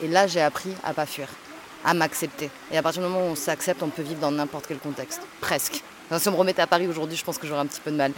Et 0.02 0.06
là, 0.06 0.26
j'ai 0.26 0.40
appris 0.40 0.70
à 0.84 0.94
pas 0.94 1.06
fuir, 1.06 1.28
à 1.84 1.92
m'accepter. 1.92 2.50
Et 2.70 2.78
à 2.78 2.82
partir 2.82 3.02
du 3.02 3.08
moment 3.08 3.26
où 3.26 3.30
on 3.30 3.34
s'accepte, 3.34 3.82
on 3.82 3.88
peut 3.88 4.02
vivre 4.02 4.20
dans 4.20 4.30
n'importe 4.30 4.66
quel 4.68 4.78
contexte. 4.78 5.22
Presque. 5.40 5.82
si 6.18 6.28
on 6.28 6.32
me 6.32 6.36
remettait 6.36 6.62
à 6.62 6.68
Paris 6.68 6.86
aujourd'hui, 6.86 7.16
je 7.16 7.24
pense 7.24 7.36
que 7.36 7.48
j'aurais 7.48 7.60
un 7.60 7.66
petit 7.66 7.80
peu 7.80 7.90
de 7.90 7.96
mal. 7.96 8.12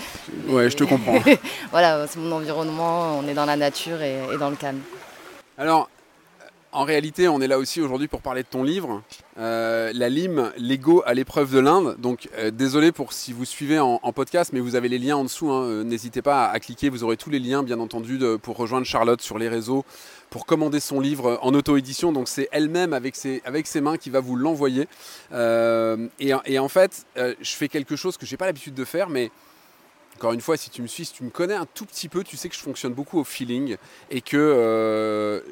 Ouais, 0.47 0.69
je 0.69 0.77
te 0.77 0.85
comprends. 0.85 1.21
voilà, 1.71 2.07
c'est 2.07 2.19
mon 2.19 2.33
environnement, 2.33 3.19
on 3.19 3.27
est 3.27 3.35
dans 3.35 3.47
la 3.47 3.57
nature 3.57 4.03
et, 4.03 4.19
et 4.35 4.37
dans 4.37 4.51
le 4.51 4.57
calme. 4.57 4.81
Alors, 5.59 5.89
en 6.73 6.85
réalité, 6.85 7.29
on 7.29 7.41
est 7.43 7.47
là 7.47 7.59
aussi 7.59 7.83
aujourd'hui 7.83 8.09
pour 8.09 8.23
parler 8.23 8.43
de 8.43 8.49
ton 8.49 8.63
livre, 8.63 9.03
euh, 9.39 9.93
La 9.95 10.09
lime, 10.09 10.53
l'ego 10.57 11.03
à 11.05 11.13
l'épreuve 11.13 11.53
de 11.53 11.59
l'Inde. 11.59 11.97
Donc, 11.99 12.31
euh, 12.39 12.51
désolé 12.51 12.93
pour 12.93 13.13
si 13.13 13.35
vous 13.35 13.45
suivez 13.45 13.79
en, 13.79 13.99
podcast, 14.15 14.53
mais 14.55 14.61
vous 14.61 14.75
avez 14.75 14.89
les 14.89 14.99
liens 14.99 15.17
en 15.17 15.25
dessous. 15.25 15.51
Hein. 15.51 15.65
Euh, 15.65 15.85
n'hésitez 15.85 16.23
pas 16.23 16.47
à, 16.47 16.61
cliquer, 16.61 16.89
vous 16.89 17.05
aurez 17.05 17.19
tous 17.19 17.29
les 17.29 17.41
liens, 17.41 17.63
bien 17.63 17.79
entendu, 17.79 18.19
pour 18.41 18.57
rejoindre 18.57 18.87
Charlotte 18.87 19.21
sur 19.21 19.39
les 19.39 19.51
réseaux, 19.51 19.85
pour 20.31 20.47
commander 20.47 20.81
son 20.81 20.99
livre 20.99 21.39
en 21.43 21.53
auto-édition. 21.53 22.11
Donc, 22.11 22.27
c'est 22.27 22.49
elle-même 22.53 22.95
avec 22.95 23.17
ses, 23.17 23.43
avec 23.45 23.67
ses 23.67 23.83
mains 23.83 23.99
qui 23.99 24.09
va 24.09 24.21
vous 24.21 24.37
l'envoyer. 24.37 24.89
Et, 25.31 26.59
en 26.59 26.69
fait, 26.69 27.05
je 27.17 27.51
fais 27.51 27.69
quelque 27.69 27.97
chose 27.97 28.17
que 28.17 28.25
je 28.25 28.33
n'ai 28.33 28.39
pas 28.39 28.47
l'habitude 28.47 28.75
de 28.75 28.85
faire, 28.87 29.11
mais 29.11 29.31
encore 30.17 30.33
une 30.33 30.41
fois, 30.41 30.57
si 30.57 30.71
tu 30.71 30.81
me 30.81 30.87
suis, 30.87 31.05
si 31.05 31.13
tu 31.13 31.25
me 31.25 31.31
connais 31.31 31.55
un 31.55 31.67
tout 31.67 31.85
petit 31.85 32.09
peu, 32.09 32.25
tu 32.25 32.39
sais 32.39 32.49
que 32.49 32.55
je 32.55 32.61
fonctionne 32.61 32.95
beaucoup 32.95 33.19
au 33.19 33.25
feeling 33.25 33.77
et 34.11 34.23
que 34.23 35.43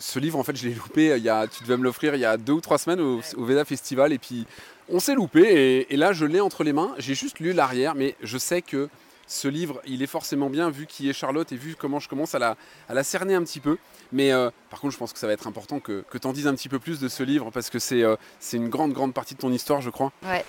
ce 0.00 0.18
livre, 0.18 0.38
en 0.38 0.42
fait, 0.42 0.56
je 0.56 0.66
l'ai 0.66 0.74
loupé. 0.74 1.14
Il 1.16 1.22
y 1.22 1.28
a, 1.28 1.46
tu 1.46 1.62
devais 1.62 1.76
me 1.76 1.84
l'offrir 1.84 2.14
il 2.14 2.20
y 2.20 2.24
a 2.24 2.36
deux 2.36 2.54
ou 2.54 2.60
trois 2.60 2.78
semaines 2.78 3.00
au, 3.00 3.20
Veda 3.36 3.64
Festival. 3.64 4.12
Et 4.12 4.18
puis, 4.18 4.46
on 4.88 5.00
s'est 5.00 5.14
loupé. 5.14 5.86
Et, 5.88 5.96
là, 5.96 6.12
je 6.12 6.24
l'ai 6.24 6.40
entre 6.40 6.64
les 6.64 6.72
mains. 6.72 6.94
J'ai 6.98 7.14
juste 7.14 7.38
lu 7.38 7.52
l'arrière, 7.52 7.94
mais 7.94 8.16
je 8.22 8.38
sais 8.38 8.62
que 8.62 8.88
ce 9.26 9.46
livre, 9.46 9.80
il 9.86 10.02
est 10.02 10.08
forcément 10.08 10.50
bien 10.50 10.70
vu 10.70 10.86
qui 10.86 11.08
est 11.08 11.12
Charlotte 11.12 11.52
et 11.52 11.56
vu 11.56 11.76
comment 11.78 12.00
je 12.00 12.08
commence 12.08 12.34
à 12.34 12.40
la, 12.40 12.56
à 12.88 12.94
la 12.94 13.04
cerner 13.04 13.34
un 13.34 13.44
petit 13.44 13.60
peu. 13.60 13.78
Mais 14.10 14.32
euh, 14.32 14.50
par 14.70 14.80
contre, 14.80 14.92
je 14.92 14.98
pense 14.98 15.12
que 15.12 15.20
ça 15.20 15.28
va 15.28 15.32
être 15.32 15.46
important 15.46 15.78
que, 15.78 16.02
que 16.10 16.18
tu 16.18 16.26
en 16.26 16.32
dises 16.32 16.48
un 16.48 16.54
petit 16.54 16.68
peu 16.68 16.80
plus 16.80 16.98
de 16.98 17.08
ce 17.08 17.22
livre 17.22 17.52
parce 17.52 17.70
que 17.70 17.78
c'est 17.78 18.02
euh, 18.02 18.16
c'est 18.40 18.56
une 18.56 18.68
grande, 18.68 18.92
grande 18.92 19.14
partie 19.14 19.36
de 19.36 19.40
ton 19.40 19.52
histoire, 19.52 19.82
je 19.82 19.90
crois. 19.90 20.10
Ouais. 20.24 20.44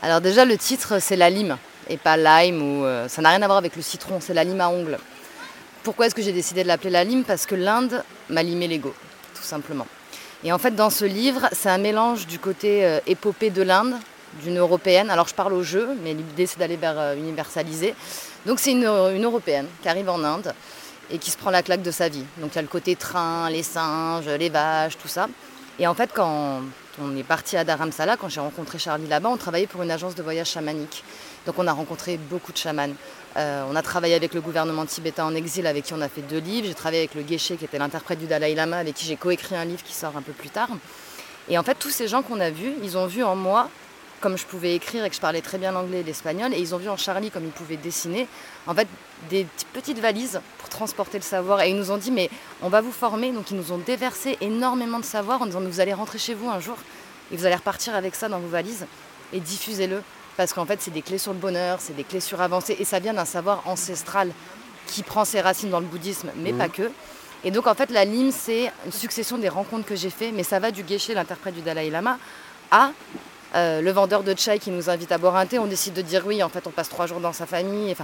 Alors, 0.00 0.22
déjà, 0.22 0.46
le 0.46 0.56
titre, 0.56 1.00
c'est 1.00 1.16
La 1.16 1.28
lime 1.28 1.58
et 1.88 1.98
pas 1.98 2.16
lime. 2.16 2.62
Ou, 2.62 2.84
euh, 2.84 3.08
ça 3.08 3.20
n'a 3.20 3.28
rien 3.30 3.42
à 3.42 3.46
voir 3.46 3.58
avec 3.58 3.76
le 3.76 3.82
citron, 3.82 4.20
c'est 4.20 4.34
la 4.34 4.44
lime 4.44 4.60
à 4.60 4.68
ongles. 4.68 4.98
Pourquoi 5.84 6.06
est-ce 6.06 6.14
que 6.14 6.22
j'ai 6.22 6.32
décidé 6.32 6.62
de 6.62 6.68
l'appeler 6.68 6.88
la 6.88 7.04
lime 7.04 7.24
Parce 7.24 7.44
que 7.44 7.54
l'Inde 7.54 8.02
m'a 8.30 8.42
limé 8.42 8.66
l'ego, 8.66 8.94
tout 9.34 9.42
simplement. 9.42 9.86
Et 10.42 10.50
en 10.50 10.56
fait, 10.56 10.74
dans 10.74 10.88
ce 10.88 11.04
livre, 11.04 11.46
c'est 11.52 11.68
un 11.68 11.76
mélange 11.76 12.26
du 12.26 12.38
côté 12.38 12.86
euh, 12.86 13.00
épopée 13.06 13.50
de 13.50 13.60
l'Inde, 13.60 13.94
d'une 14.42 14.56
européenne. 14.56 15.10
Alors, 15.10 15.28
je 15.28 15.34
parle 15.34 15.52
au 15.52 15.62
jeu, 15.62 15.90
mais 16.02 16.14
l'idée, 16.14 16.46
c'est 16.46 16.58
d'aller 16.58 16.78
vers 16.78 16.98
euh, 16.98 17.16
universaliser. 17.16 17.94
Donc, 18.46 18.60
c'est 18.60 18.72
une, 18.72 18.86
une, 18.86 19.24
européenne 19.24 19.66
qui 19.82 19.88
arrive 19.90 20.08
en 20.08 20.24
Inde 20.24 20.54
et 21.10 21.18
qui 21.18 21.30
se 21.30 21.36
prend 21.36 21.50
la 21.50 21.62
claque 21.62 21.82
de 21.82 21.90
sa 21.90 22.08
vie. 22.08 22.24
Donc, 22.38 22.52
il 22.52 22.56
y 22.56 22.58
a 22.60 22.62
le 22.62 22.68
côté 22.68 22.96
train, 22.96 23.50
les 23.50 23.62
singes, 23.62 24.26
les 24.26 24.48
vaches, 24.48 24.96
tout 24.96 25.08
ça. 25.08 25.28
Et 25.78 25.86
en 25.86 25.94
fait, 25.94 26.10
quand 26.14 26.62
on 27.02 27.16
est 27.16 27.24
parti 27.24 27.56
à 27.56 27.64
Dharamsala, 27.64 28.16
quand 28.16 28.28
j'ai 28.28 28.40
rencontré 28.40 28.78
Charlie 28.78 29.08
là-bas, 29.08 29.28
on 29.28 29.36
travaillait 29.36 29.66
pour 29.66 29.82
une 29.82 29.90
agence 29.90 30.14
de 30.14 30.22
voyage 30.22 30.48
chamanique. 30.50 31.02
Donc, 31.46 31.58
on 31.58 31.66
a 31.66 31.72
rencontré 31.72 32.16
beaucoup 32.16 32.52
de 32.52 32.56
chamans. 32.56 32.94
Euh, 33.36 33.64
on 33.68 33.74
a 33.74 33.82
travaillé 33.82 34.14
avec 34.14 34.34
le 34.34 34.40
gouvernement 34.40 34.86
tibétain 34.86 35.24
en 35.24 35.34
exil 35.34 35.66
avec 35.66 35.84
qui 35.84 35.92
on 35.92 36.00
a 36.00 36.08
fait 36.08 36.22
deux 36.22 36.38
livres. 36.38 36.68
J'ai 36.68 36.74
travaillé 36.74 37.00
avec 37.00 37.14
le 37.14 37.26
Geshe 37.26 37.56
qui 37.58 37.64
était 37.64 37.78
l'interprète 37.78 38.20
du 38.20 38.26
Dalai 38.26 38.54
Lama 38.54 38.78
avec 38.78 38.94
qui 38.94 39.04
j'ai 39.04 39.16
coécrit 39.16 39.56
un 39.56 39.64
livre 39.64 39.82
qui 39.82 39.92
sort 39.92 40.16
un 40.16 40.22
peu 40.22 40.32
plus 40.32 40.50
tard. 40.50 40.68
Et 41.48 41.58
en 41.58 41.64
fait, 41.64 41.74
tous 41.74 41.90
ces 41.90 42.06
gens 42.06 42.22
qu'on 42.22 42.38
a 42.38 42.50
vus, 42.50 42.72
ils 42.82 42.96
ont 42.96 43.06
vu 43.06 43.24
en 43.24 43.34
moi, 43.34 43.68
comme 44.24 44.38
je 44.38 44.46
pouvais 44.46 44.74
écrire 44.74 45.04
et 45.04 45.10
que 45.10 45.16
je 45.16 45.20
parlais 45.20 45.42
très 45.42 45.58
bien 45.58 45.70
l'anglais 45.70 46.00
et 46.00 46.02
l'espagnol, 46.02 46.54
et 46.54 46.58
ils 46.58 46.74
ont 46.74 46.78
vu 46.78 46.88
en 46.88 46.96
Charlie 46.96 47.30
comme 47.30 47.44
il 47.44 47.50
pouvait 47.50 47.76
dessiner, 47.76 48.26
en 48.66 48.74
fait, 48.74 48.88
des 49.28 49.46
petites 49.74 49.98
valises 49.98 50.40
pour 50.58 50.70
transporter 50.70 51.18
le 51.18 51.22
savoir. 51.22 51.60
Et 51.60 51.68
ils 51.68 51.76
nous 51.76 51.90
ont 51.90 51.98
dit, 51.98 52.10
mais 52.10 52.30
on 52.62 52.70
va 52.70 52.80
vous 52.80 52.90
former. 52.90 53.32
Donc 53.32 53.50
ils 53.50 53.56
nous 53.58 53.70
ont 53.70 53.76
déversé 53.76 54.38
énormément 54.40 54.98
de 54.98 55.04
savoir 55.04 55.42
en 55.42 55.46
disant, 55.46 55.60
vous 55.60 55.80
allez 55.80 55.92
rentrer 55.92 56.16
chez 56.16 56.32
vous 56.32 56.48
un 56.48 56.58
jour 56.58 56.78
et 57.30 57.36
vous 57.36 57.44
allez 57.44 57.54
repartir 57.54 57.94
avec 57.94 58.14
ça 58.14 58.30
dans 58.30 58.38
vos 58.38 58.48
valises 58.48 58.86
et 59.34 59.40
diffusez-le 59.40 60.02
parce 60.38 60.54
qu'en 60.54 60.64
fait 60.64 60.80
c'est 60.80 60.90
des 60.90 61.02
clés 61.02 61.18
sur 61.18 61.34
le 61.34 61.38
bonheur, 61.38 61.78
c'est 61.82 61.94
des 61.94 62.04
clés 62.04 62.20
sur 62.20 62.40
avancer, 62.40 62.74
et 62.80 62.84
ça 62.86 63.00
vient 63.00 63.12
d'un 63.12 63.26
savoir 63.26 63.62
ancestral 63.66 64.30
qui 64.86 65.02
prend 65.02 65.26
ses 65.26 65.42
racines 65.42 65.70
dans 65.70 65.80
le 65.80 65.86
bouddhisme, 65.86 66.30
mais 66.36 66.52
mmh. 66.52 66.58
pas 66.58 66.68
que. 66.70 66.90
Et 67.44 67.50
donc 67.50 67.66
en 67.66 67.74
fait 67.74 67.90
la 67.90 68.04
lime 68.04 68.32
c'est 68.32 68.72
une 68.86 68.92
succession 68.92 69.36
des 69.36 69.48
rencontres 69.50 69.86
que 69.86 69.96
j'ai 69.96 70.10
fait, 70.10 70.32
mais 70.32 70.42
ça 70.42 70.58
va 70.58 70.70
du 70.70 70.82
Geshe, 70.88 71.10
l'interprète 71.10 71.54
du 71.54 71.60
Dalai 71.60 71.90
Lama, 71.90 72.18
à 72.70 72.90
euh, 73.54 73.80
le 73.80 73.90
vendeur 73.92 74.22
de 74.22 74.34
chai 74.36 74.58
qui 74.58 74.70
nous 74.70 74.90
invite 74.90 75.12
à 75.12 75.18
boire 75.18 75.36
un 75.36 75.46
thé, 75.46 75.58
on 75.58 75.66
décide 75.66 75.94
de 75.94 76.02
dire 76.02 76.24
oui, 76.26 76.42
en 76.42 76.48
fait 76.48 76.66
on 76.66 76.70
passe 76.70 76.88
trois 76.88 77.06
jours 77.06 77.20
dans 77.20 77.32
sa 77.32 77.46
famille. 77.46 77.94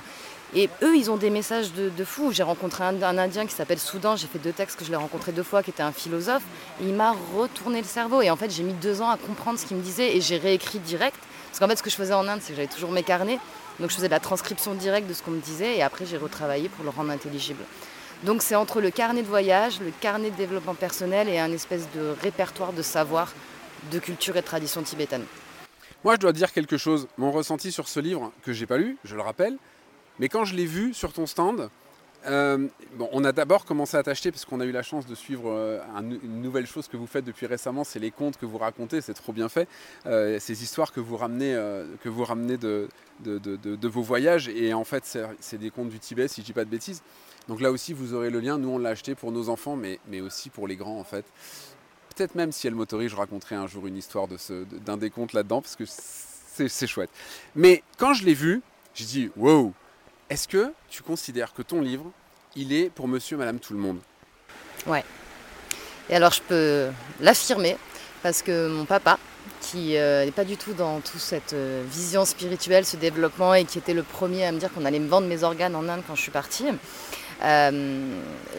Et 0.54 0.68
eux, 0.82 0.96
ils 0.96 1.10
ont 1.10 1.16
des 1.16 1.30
messages 1.30 1.72
de, 1.72 1.90
de 1.90 2.04
fou. 2.04 2.32
J'ai 2.32 2.42
rencontré 2.42 2.82
un, 2.82 3.18
Indien 3.18 3.46
qui 3.46 3.54
s'appelle 3.54 3.78
Soudan, 3.78 4.16
j'ai 4.16 4.26
fait 4.26 4.40
deux 4.40 4.52
textes 4.52 4.78
que 4.78 4.84
je 4.84 4.90
l'ai 4.90 4.96
rencontré 4.96 5.32
deux 5.32 5.42
fois, 5.42 5.62
qui 5.62 5.70
était 5.70 5.82
un 5.82 5.92
philosophe, 5.92 6.42
il 6.80 6.92
m'a 6.94 7.14
retourné 7.36 7.80
le 7.80 7.86
cerveau. 7.86 8.22
Et 8.22 8.30
en 8.30 8.36
fait 8.36 8.50
j'ai 8.50 8.62
mis 8.62 8.74
deux 8.74 9.02
ans 9.02 9.10
à 9.10 9.16
comprendre 9.16 9.58
ce 9.58 9.66
qu'il 9.66 9.76
me 9.76 9.82
disait, 9.82 10.16
et 10.16 10.20
j'ai 10.20 10.38
réécrit 10.38 10.78
direct. 10.78 11.18
Parce 11.48 11.58
qu'en 11.58 11.66
fait, 11.66 11.76
ce 11.76 11.82
que 11.82 11.90
je 11.90 11.96
faisais 11.96 12.14
en 12.14 12.28
Inde, 12.28 12.38
c'est 12.42 12.52
que 12.52 12.56
j'avais 12.56 12.68
toujours 12.68 12.92
mes 12.92 13.02
carnets. 13.02 13.40
Donc 13.80 13.90
je 13.90 13.96
faisais 13.96 14.08
de 14.08 14.12
la 14.12 14.20
transcription 14.20 14.74
directe 14.74 15.08
de 15.08 15.14
ce 15.14 15.22
qu'on 15.22 15.30
me 15.30 15.40
disait 15.40 15.78
et 15.78 15.82
après 15.82 16.04
j'ai 16.04 16.18
retravaillé 16.18 16.68
pour 16.68 16.84
le 16.84 16.90
rendre 16.90 17.10
intelligible. 17.10 17.64
Donc 18.24 18.42
c'est 18.42 18.54
entre 18.54 18.80
le 18.82 18.90
carnet 18.90 19.22
de 19.22 19.26
voyage, 19.26 19.80
le 19.80 19.90
carnet 20.00 20.30
de 20.30 20.36
développement 20.36 20.74
personnel 20.74 21.28
et 21.28 21.38
un 21.38 21.50
espèce 21.50 21.88
de 21.94 22.14
répertoire 22.22 22.74
de 22.74 22.82
savoir 22.82 23.32
de 23.92 23.98
culture 23.98 24.36
et 24.36 24.42
tradition 24.42 24.82
tibétaine. 24.82 25.24
Moi 26.04 26.14
je 26.14 26.20
dois 26.20 26.32
dire 26.32 26.52
quelque 26.52 26.78
chose. 26.78 27.08
Mon 27.18 27.32
ressenti 27.32 27.72
sur 27.72 27.88
ce 27.88 28.00
livre, 28.00 28.32
que 28.42 28.52
j'ai 28.52 28.66
pas 28.66 28.78
lu, 28.78 28.96
je 29.04 29.16
le 29.16 29.22
rappelle, 29.22 29.56
mais 30.18 30.28
quand 30.28 30.44
je 30.44 30.54
l'ai 30.54 30.66
vu 30.66 30.94
sur 30.94 31.12
ton 31.12 31.26
stand, 31.26 31.70
Euh, 32.26 32.68
bon, 32.96 33.08
on 33.12 33.24
a 33.24 33.32
d'abord 33.32 33.64
commencé 33.64 33.96
à 33.96 34.02
t'acheter 34.02 34.30
parce 34.30 34.44
qu'on 34.44 34.60
a 34.60 34.66
eu 34.66 34.72
la 34.72 34.82
chance 34.82 35.06
de 35.06 35.14
suivre 35.14 35.50
euh, 35.50 35.80
une 35.98 36.42
nouvelle 36.42 36.66
chose 36.66 36.86
que 36.86 36.98
vous 36.98 37.06
faites 37.06 37.24
depuis 37.24 37.46
récemment, 37.46 37.82
c'est 37.82 37.98
les 37.98 38.10
contes 38.10 38.36
que 38.36 38.44
vous 38.44 38.58
racontez, 38.58 39.00
c'est 39.00 39.14
trop 39.14 39.32
bien 39.32 39.48
fait. 39.48 39.66
Euh, 40.04 40.38
ces 40.38 40.62
histoires 40.62 40.92
que 40.92 41.00
vous 41.00 41.16
ramenez, 41.16 41.54
que 42.02 42.08
vous 42.10 42.24
ramenez 42.24 42.58
de, 42.58 42.88
de, 43.24 43.88
vos 43.88 44.02
voyages, 44.02 44.48
et 44.48 44.74
en 44.74 44.84
fait 44.84 45.18
c'est 45.40 45.58
des 45.58 45.70
contes 45.70 45.88
du 45.88 45.98
Tibet, 45.98 46.28
si 46.28 46.42
je 46.42 46.46
dis 46.46 46.52
pas 46.52 46.66
de 46.66 46.70
bêtises. 46.70 47.02
Donc 47.48 47.60
là 47.60 47.70
aussi 47.70 47.94
vous 47.94 48.12
aurez 48.12 48.28
le 48.28 48.40
lien, 48.40 48.58
nous 48.58 48.68
on 48.68 48.78
l'a 48.78 48.90
acheté 48.90 49.14
pour 49.14 49.32
nos 49.32 49.48
enfants, 49.48 49.76
mais, 49.76 49.98
mais 50.08 50.20
aussi 50.20 50.50
pour 50.50 50.68
les 50.68 50.76
grands 50.76 50.98
en 50.98 51.04
fait. 51.04 51.24
Peut-être 52.20 52.34
même 52.34 52.52
si 52.52 52.66
elle 52.66 52.74
m'autorise, 52.74 53.12
je 53.12 53.16
raconterai 53.16 53.54
un 53.54 53.66
jour 53.66 53.86
une 53.86 53.96
histoire 53.96 54.28
d'un 54.28 54.98
des 54.98 55.08
contes 55.08 55.32
là-dedans, 55.32 55.62
parce 55.62 55.74
que 55.74 55.84
c'est 55.86 56.86
chouette. 56.86 57.08
Mais 57.54 57.82
quand 57.96 58.12
je 58.12 58.26
l'ai 58.26 58.34
vu, 58.34 58.60
j'ai 58.92 59.06
dit, 59.06 59.30
wow, 59.38 59.72
est-ce 60.28 60.46
que 60.46 60.70
tu 60.90 61.02
considères 61.02 61.54
que 61.54 61.62
ton 61.62 61.80
livre, 61.80 62.12
il 62.56 62.74
est 62.74 62.90
pour 62.90 63.08
monsieur, 63.08 63.38
madame, 63.38 63.58
tout 63.58 63.72
le 63.72 63.78
monde? 63.78 64.00
Ouais. 64.86 65.02
Et 66.10 66.14
alors 66.14 66.32
je 66.32 66.42
peux 66.42 66.88
l'affirmer 67.20 67.78
parce 68.22 68.42
que 68.42 68.68
mon 68.68 68.84
papa, 68.84 69.18
qui 69.62 69.96
euh, 69.96 70.26
n'est 70.26 70.30
pas 70.30 70.44
du 70.44 70.58
tout 70.58 70.74
dans 70.74 71.00
toute 71.00 71.20
cette 71.20 71.54
euh, 71.54 71.82
vision 71.90 72.26
spirituelle, 72.26 72.84
ce 72.84 72.98
développement, 72.98 73.54
et 73.54 73.64
qui 73.64 73.78
était 73.78 73.94
le 73.94 74.02
premier 74.02 74.44
à 74.44 74.52
me 74.52 74.58
dire 74.58 74.70
qu'on 74.74 74.84
allait 74.84 74.98
me 74.98 75.08
vendre 75.08 75.26
mes 75.26 75.42
organes 75.42 75.74
en 75.74 75.88
Inde 75.88 76.02
quand 76.06 76.16
je 76.16 76.20
suis 76.20 76.30
partie, 76.30 76.66
euh, 77.42 78.00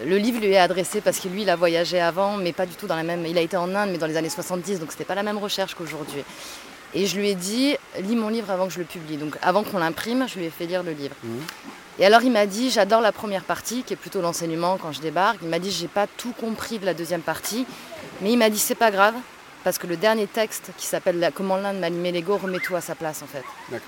le 0.05 0.17
livre 0.17 0.39
lui 0.39 0.47
est 0.47 0.57
adressé 0.57 1.01
parce 1.01 1.19
que 1.19 1.27
lui, 1.27 1.43
il 1.43 1.49
a 1.49 1.55
voyagé 1.55 1.99
avant, 1.99 2.37
mais 2.37 2.53
pas 2.53 2.65
du 2.65 2.75
tout 2.75 2.87
dans 2.87 2.95
la 2.95 3.03
même. 3.03 3.25
Il 3.25 3.37
a 3.37 3.41
été 3.41 3.57
en 3.57 3.73
Inde, 3.75 3.89
mais 3.91 3.97
dans 3.97 4.07
les 4.07 4.17
années 4.17 4.29
70, 4.29 4.79
donc 4.79 4.91
c'était 4.91 5.05
pas 5.05 5.15
la 5.15 5.23
même 5.23 5.37
recherche 5.37 5.75
qu'aujourd'hui. 5.75 6.23
Et 6.93 7.05
je 7.05 7.17
lui 7.17 7.29
ai 7.29 7.35
dit, 7.35 7.75
lis 7.99 8.15
mon 8.15 8.29
livre 8.29 8.51
avant 8.51 8.67
que 8.67 8.73
je 8.73 8.79
le 8.79 8.85
publie. 8.85 9.17
Donc 9.17 9.37
avant 9.41 9.63
qu'on 9.63 9.77
l'imprime, 9.77 10.27
je 10.27 10.39
lui 10.39 10.45
ai 10.45 10.49
fait 10.49 10.65
lire 10.65 10.83
le 10.83 10.91
livre. 10.91 11.15
Mmh. 11.23 11.37
Et 11.99 12.05
alors 12.05 12.23
il 12.23 12.31
m'a 12.31 12.45
dit, 12.45 12.69
j'adore 12.69 13.01
la 13.01 13.11
première 13.11 13.43
partie, 13.43 13.83
qui 13.83 13.93
est 13.93 13.97
plutôt 13.97 14.21
l'enseignement 14.21 14.77
quand 14.77 14.91
je 14.91 15.01
débarque. 15.01 15.39
Il 15.41 15.49
m'a 15.49 15.59
dit, 15.59 15.71
j'ai 15.71 15.87
pas 15.87 16.07
tout 16.07 16.33
compris 16.33 16.79
de 16.79 16.85
la 16.85 16.93
deuxième 16.93 17.21
partie. 17.21 17.65
Mais 18.21 18.31
il 18.31 18.37
m'a 18.37 18.49
dit, 18.49 18.59
c'est 18.59 18.75
pas 18.75 18.91
grave, 18.91 19.13
parce 19.63 19.77
que 19.77 19.87
le 19.87 19.97
dernier 19.97 20.27
texte 20.27 20.71
qui 20.77 20.85
s'appelle 20.85 21.31
Comment 21.35 21.57
l'Inde 21.57 21.79
m'a 21.79 21.87
animé 21.87 22.11
l'ego 22.11 22.37
remet 22.37 22.59
tout 22.59 22.75
à 22.75 22.81
sa 22.81 22.95
place 22.95 23.21
en 23.21 23.27
fait. 23.27 23.43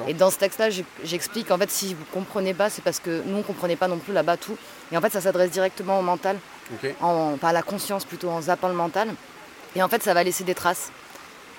Et 0.07 0.13
dans 0.13 0.29
ce 0.29 0.37
texte-là, 0.37 0.69
j'explique 1.03 1.51
en 1.51 1.57
fait 1.57 1.69
si 1.69 1.93
vous 1.93 2.05
comprenez 2.11 2.53
pas, 2.53 2.69
c'est 2.69 2.83
parce 2.83 2.99
que 2.99 3.21
nous 3.25 3.37
on 3.37 3.43
comprenait 3.43 3.75
pas 3.75 3.87
non 3.87 3.97
plus 3.97 4.13
là-bas 4.13 4.37
tout. 4.37 4.57
Et 4.91 4.97
en 4.97 5.01
fait, 5.01 5.11
ça 5.11 5.21
s'adresse 5.21 5.51
directement 5.51 5.99
au 5.99 6.03
mental, 6.03 6.37
en, 7.01 7.37
pas 7.37 7.49
à 7.49 7.53
la 7.53 7.63
conscience 7.63 8.05
plutôt, 8.05 8.29
en 8.29 8.41
zappant 8.41 8.67
le 8.67 8.75
mental. 8.75 9.09
Et 9.75 9.81
en 9.81 9.89
fait, 9.89 10.03
ça 10.03 10.13
va 10.13 10.23
laisser 10.23 10.43
des 10.43 10.53
traces. 10.53 10.91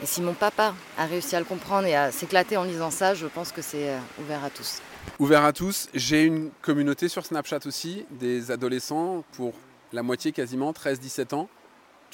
Et 0.02 0.06
si 0.06 0.22
mon 0.22 0.34
papa 0.34 0.74
a 0.98 1.06
réussi 1.06 1.36
à 1.36 1.38
le 1.38 1.44
comprendre 1.44 1.86
et 1.86 1.94
à 1.94 2.10
s'éclater 2.12 2.56
en 2.56 2.64
lisant 2.64 2.90
ça, 2.90 3.14
je 3.14 3.26
pense 3.26 3.52
que 3.52 3.62
c'est 3.62 3.90
euh, 3.90 3.98
ouvert 4.20 4.44
à 4.44 4.50
tous. 4.50 4.80
Ouvert 5.18 5.44
à 5.44 5.52
tous. 5.52 5.88
J'ai 5.94 6.24
une 6.24 6.50
communauté 6.62 7.08
sur 7.08 7.24
Snapchat 7.24 7.60
aussi, 7.66 8.04
des 8.10 8.50
adolescents 8.50 9.24
pour 9.32 9.52
la 9.92 10.02
moitié 10.02 10.32
quasiment, 10.32 10.72
13-17 10.72 11.34
ans. 11.34 11.48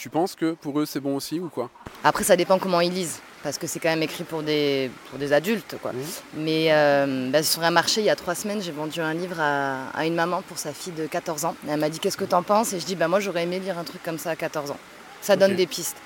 Tu 0.00 0.08
penses 0.08 0.34
que 0.34 0.52
pour 0.52 0.80
eux 0.80 0.86
c'est 0.86 0.98
bon 0.98 1.14
aussi 1.14 1.38
ou 1.38 1.50
quoi? 1.50 1.68
Après 2.04 2.24
ça 2.24 2.34
dépend 2.34 2.58
comment 2.58 2.80
ils 2.80 2.90
lisent, 2.90 3.20
parce 3.42 3.58
que 3.58 3.66
c'est 3.66 3.80
quand 3.80 3.90
même 3.90 4.02
écrit 4.02 4.24
pour 4.24 4.42
des, 4.42 4.90
pour 5.10 5.18
des 5.18 5.34
adultes. 5.34 5.76
Quoi. 5.82 5.92
Mais 6.34 6.68
euh, 6.70 7.28
bah, 7.30 7.42
sur 7.42 7.62
un 7.62 7.70
marché 7.70 8.00
il 8.00 8.06
y 8.06 8.08
a 8.08 8.16
trois 8.16 8.34
semaines, 8.34 8.62
j'ai 8.62 8.72
vendu 8.72 9.02
un 9.02 9.12
livre 9.12 9.38
à, 9.38 10.06
une 10.06 10.14
maman 10.14 10.40
pour 10.40 10.56
sa 10.56 10.72
fille 10.72 10.94
de 10.94 11.06
14 11.06 11.44
ans. 11.44 11.54
elle 11.68 11.78
m'a 11.78 11.90
dit 11.90 11.98
qu'est-ce 11.98 12.16
que 12.16 12.24
tu 12.24 12.34
en 12.34 12.42
penses? 12.42 12.72
Et 12.72 12.80
je 12.80 12.86
dis 12.86 12.96
bah, 12.96 13.08
moi 13.08 13.20
j'aurais 13.20 13.42
aimé 13.42 13.58
lire 13.58 13.78
un 13.78 13.84
truc 13.84 14.02
comme 14.02 14.16
ça 14.16 14.30
à 14.30 14.36
14 14.36 14.70
ans. 14.70 14.78
Ça 15.20 15.36
donne 15.36 15.54
des 15.54 15.66
pistes. 15.66 15.98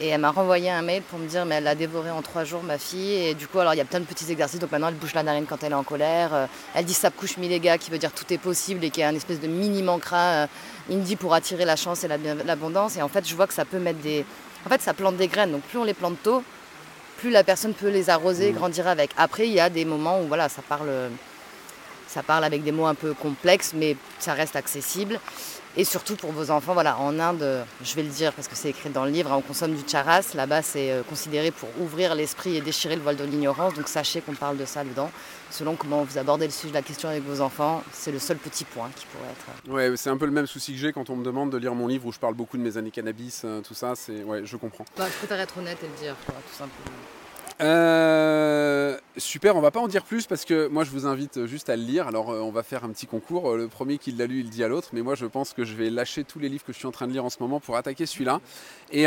Et 0.00 0.08
elle 0.08 0.20
m'a 0.20 0.30
renvoyé 0.30 0.70
un 0.70 0.82
mail 0.82 1.02
pour 1.02 1.18
me 1.18 1.26
dire 1.26 1.44
mais 1.44 1.56
elle 1.56 1.64
l'a 1.64 1.74
dévoré 1.76 2.10
en 2.10 2.20
trois 2.20 2.44
jours 2.44 2.62
ma 2.64 2.78
fille 2.78 3.14
et 3.14 3.34
du 3.34 3.46
coup 3.46 3.60
alors 3.60 3.74
il 3.74 3.76
y 3.76 3.80
a 3.80 3.84
plein 3.84 4.00
de 4.00 4.04
petits 4.04 4.30
exercices 4.30 4.58
donc 4.58 4.72
maintenant 4.72 4.88
elle 4.88 4.94
bouge 4.94 5.14
la 5.14 5.22
narine 5.22 5.46
quand 5.48 5.62
elle 5.62 5.70
est 5.70 5.76
en 5.76 5.84
colère 5.84 6.34
euh, 6.34 6.46
elle 6.74 6.84
dit 6.84 6.94
ça 6.94 7.10
couche 7.10 7.36
les 7.36 7.60
gars 7.60 7.78
qui 7.78 7.92
veut 7.92 7.98
dire 7.98 8.10
tout 8.10 8.24
est 8.32 8.38
possible 8.38 8.84
et 8.84 8.90
qui 8.90 9.02
est 9.02 9.04
un 9.04 9.14
espèce 9.14 9.38
de 9.38 9.46
mini 9.46 9.82
mantra 9.82 10.18
euh, 10.18 10.46
indie 10.90 11.16
pour 11.16 11.34
attirer 11.34 11.64
la 11.64 11.76
chance 11.76 12.04
et 12.04 12.08
l'abondance. 12.08 12.96
Et 12.96 13.02
en 13.02 13.08
fait 13.08 13.28
je 13.28 13.34
vois 13.34 13.46
que 13.46 13.54
ça 13.54 13.64
peut 13.64 13.78
mettre 13.78 14.00
des 14.00 14.24
en 14.66 14.68
fait 14.68 14.80
ça 14.80 14.94
plante 14.94 15.16
des 15.16 15.28
graines. 15.28 15.52
Donc 15.52 15.62
plus 15.62 15.78
on 15.78 15.84
les 15.84 15.94
plante 15.94 16.22
tôt 16.22 16.42
plus 17.18 17.30
la 17.30 17.44
personne 17.44 17.74
peut 17.74 17.88
les 17.88 18.10
arroser 18.10 18.50
mmh. 18.50 18.54
grandir 18.54 18.88
avec. 18.88 19.10
Après 19.16 19.46
il 19.46 19.52
y 19.52 19.60
a 19.60 19.70
des 19.70 19.84
moments 19.84 20.20
où 20.20 20.26
voilà 20.26 20.48
ça 20.48 20.62
parle 20.62 20.90
ça 22.08 22.22
parle 22.22 22.44
avec 22.44 22.62
des 22.62 22.72
mots 22.72 22.86
un 22.86 22.94
peu 22.94 23.14
complexes 23.14 23.72
mais 23.74 23.96
ça 24.18 24.34
reste 24.34 24.56
accessible 24.56 25.18
et 25.76 25.84
surtout 25.84 26.14
pour 26.14 26.30
vos 26.30 26.50
enfants, 26.50 26.72
voilà, 26.72 26.98
en 26.98 27.18
Inde, 27.18 27.64
je 27.82 27.94
vais 27.96 28.02
le 28.02 28.08
dire 28.08 28.32
parce 28.32 28.46
que 28.46 28.54
c'est 28.54 28.70
écrit 28.70 28.90
dans 28.90 29.04
le 29.04 29.10
livre, 29.10 29.32
hein, 29.32 29.36
on 29.38 29.40
consomme 29.40 29.74
du 29.74 29.82
charas. 29.86 30.32
Là-bas, 30.34 30.62
c'est 30.62 30.92
euh, 30.92 31.02
considéré 31.02 31.50
pour 31.50 31.68
ouvrir 31.80 32.14
l'esprit 32.14 32.56
et 32.56 32.60
déchirer 32.60 32.94
le 32.94 33.02
voile 33.02 33.16
de 33.16 33.24
l'ignorance. 33.24 33.74
Donc 33.74 33.88
sachez 33.88 34.20
qu'on 34.20 34.34
parle 34.34 34.56
de 34.56 34.64
ça 34.64 34.84
dedans. 34.84 35.10
Selon 35.50 35.74
comment 35.74 36.02
vous 36.04 36.18
abordez 36.18 36.46
le 36.46 36.52
sujet 36.52 36.68
de 36.68 36.74
la 36.74 36.82
question 36.82 37.08
avec 37.08 37.24
vos 37.24 37.40
enfants, 37.40 37.82
c'est 37.92 38.12
le 38.12 38.18
seul 38.18 38.36
petit 38.36 38.64
point 38.64 38.88
qui 38.94 39.06
pourrait 39.06 39.30
être. 39.30 39.68
Euh, 39.68 39.90
ouais, 39.90 39.96
c'est 39.96 40.10
un 40.10 40.16
peu 40.16 40.26
le 40.26 40.32
même 40.32 40.46
souci 40.46 40.72
que 40.72 40.78
j'ai 40.78 40.92
quand 40.92 41.10
on 41.10 41.16
me 41.16 41.24
demande 41.24 41.50
de 41.50 41.58
lire 41.58 41.74
mon 41.74 41.88
livre 41.88 42.06
où 42.06 42.12
je 42.12 42.18
parle 42.18 42.34
beaucoup 42.34 42.56
de 42.56 42.62
mes 42.62 42.76
années 42.76 42.90
cannabis, 42.90 43.42
euh, 43.44 43.60
tout 43.60 43.74
ça. 43.74 43.94
C'est, 43.96 44.22
ouais, 44.22 44.42
je 44.44 44.56
comprends. 44.56 44.84
Bah, 44.96 45.06
je 45.08 45.16
préfère 45.18 45.40
être 45.40 45.58
honnête 45.58 45.78
et 45.82 45.86
le 45.86 45.96
dire, 46.00 46.14
tout 46.26 46.56
simplement. 46.56 46.96
Euh, 47.60 48.33
super, 49.16 49.56
on 49.56 49.60
va 49.60 49.70
pas 49.70 49.80
en 49.80 49.88
dire 49.88 50.04
plus 50.04 50.26
parce 50.26 50.44
que 50.44 50.68
moi 50.68 50.84
je 50.84 50.90
vous 50.90 51.06
invite 51.06 51.46
juste 51.46 51.68
à 51.68 51.76
le 51.76 51.82
lire. 51.82 52.06
Alors 52.06 52.30
euh, 52.30 52.40
on 52.40 52.50
va 52.50 52.62
faire 52.62 52.84
un 52.84 52.90
petit 52.90 53.06
concours. 53.06 53.50
Euh, 53.50 53.56
le 53.56 53.68
premier 53.68 53.98
qui 53.98 54.12
l'a 54.12 54.26
lu, 54.26 54.40
il 54.40 54.50
dit 54.50 54.64
à 54.64 54.68
l'autre. 54.68 54.90
Mais 54.92 55.02
moi 55.02 55.14
je 55.14 55.26
pense 55.26 55.52
que 55.52 55.64
je 55.64 55.74
vais 55.74 55.90
lâcher 55.90 56.24
tous 56.24 56.38
les 56.38 56.48
livres 56.48 56.64
que 56.64 56.72
je 56.72 56.78
suis 56.78 56.86
en 56.86 56.92
train 56.92 57.06
de 57.06 57.12
lire 57.12 57.24
en 57.24 57.30
ce 57.30 57.38
moment 57.40 57.60
pour 57.60 57.76
attaquer 57.76 58.06
celui-là. 58.06 58.40
Et 58.92 59.06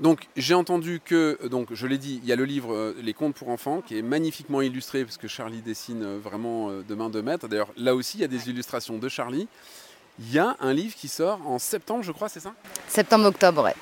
donc 0.00 0.28
j'ai 0.36 0.54
entendu 0.54 1.00
que, 1.04 1.38
donc 1.48 1.72
je 1.72 1.86
l'ai 1.86 1.98
dit, 1.98 2.20
il 2.22 2.28
y 2.28 2.32
a 2.32 2.36
le 2.36 2.44
livre 2.44 2.94
Les 3.02 3.14
contes 3.14 3.34
pour 3.34 3.48
enfants 3.48 3.82
qui 3.82 3.98
est 3.98 4.02
magnifiquement 4.02 4.62
illustré 4.62 5.04
parce 5.04 5.18
que 5.18 5.28
Charlie 5.28 5.60
dessine 5.60 6.16
vraiment 6.18 6.70
de 6.70 6.94
main 6.94 7.10
de 7.10 7.20
maître. 7.20 7.48
D'ailleurs 7.48 7.72
là 7.76 7.94
aussi 7.94 8.18
il 8.18 8.20
y 8.22 8.24
a 8.24 8.28
des 8.28 8.48
illustrations 8.48 8.98
de 8.98 9.08
Charlie. 9.08 9.48
Il 10.18 10.32
y 10.32 10.38
a 10.38 10.56
un 10.60 10.72
livre 10.72 10.94
qui 10.94 11.08
sort 11.08 11.40
en 11.46 11.58
septembre, 11.58 12.02
je 12.02 12.12
crois, 12.12 12.28
c'est 12.28 12.40
ça? 12.40 12.52
Septembre-octobre, 12.86 13.64
ouais. 13.64 13.74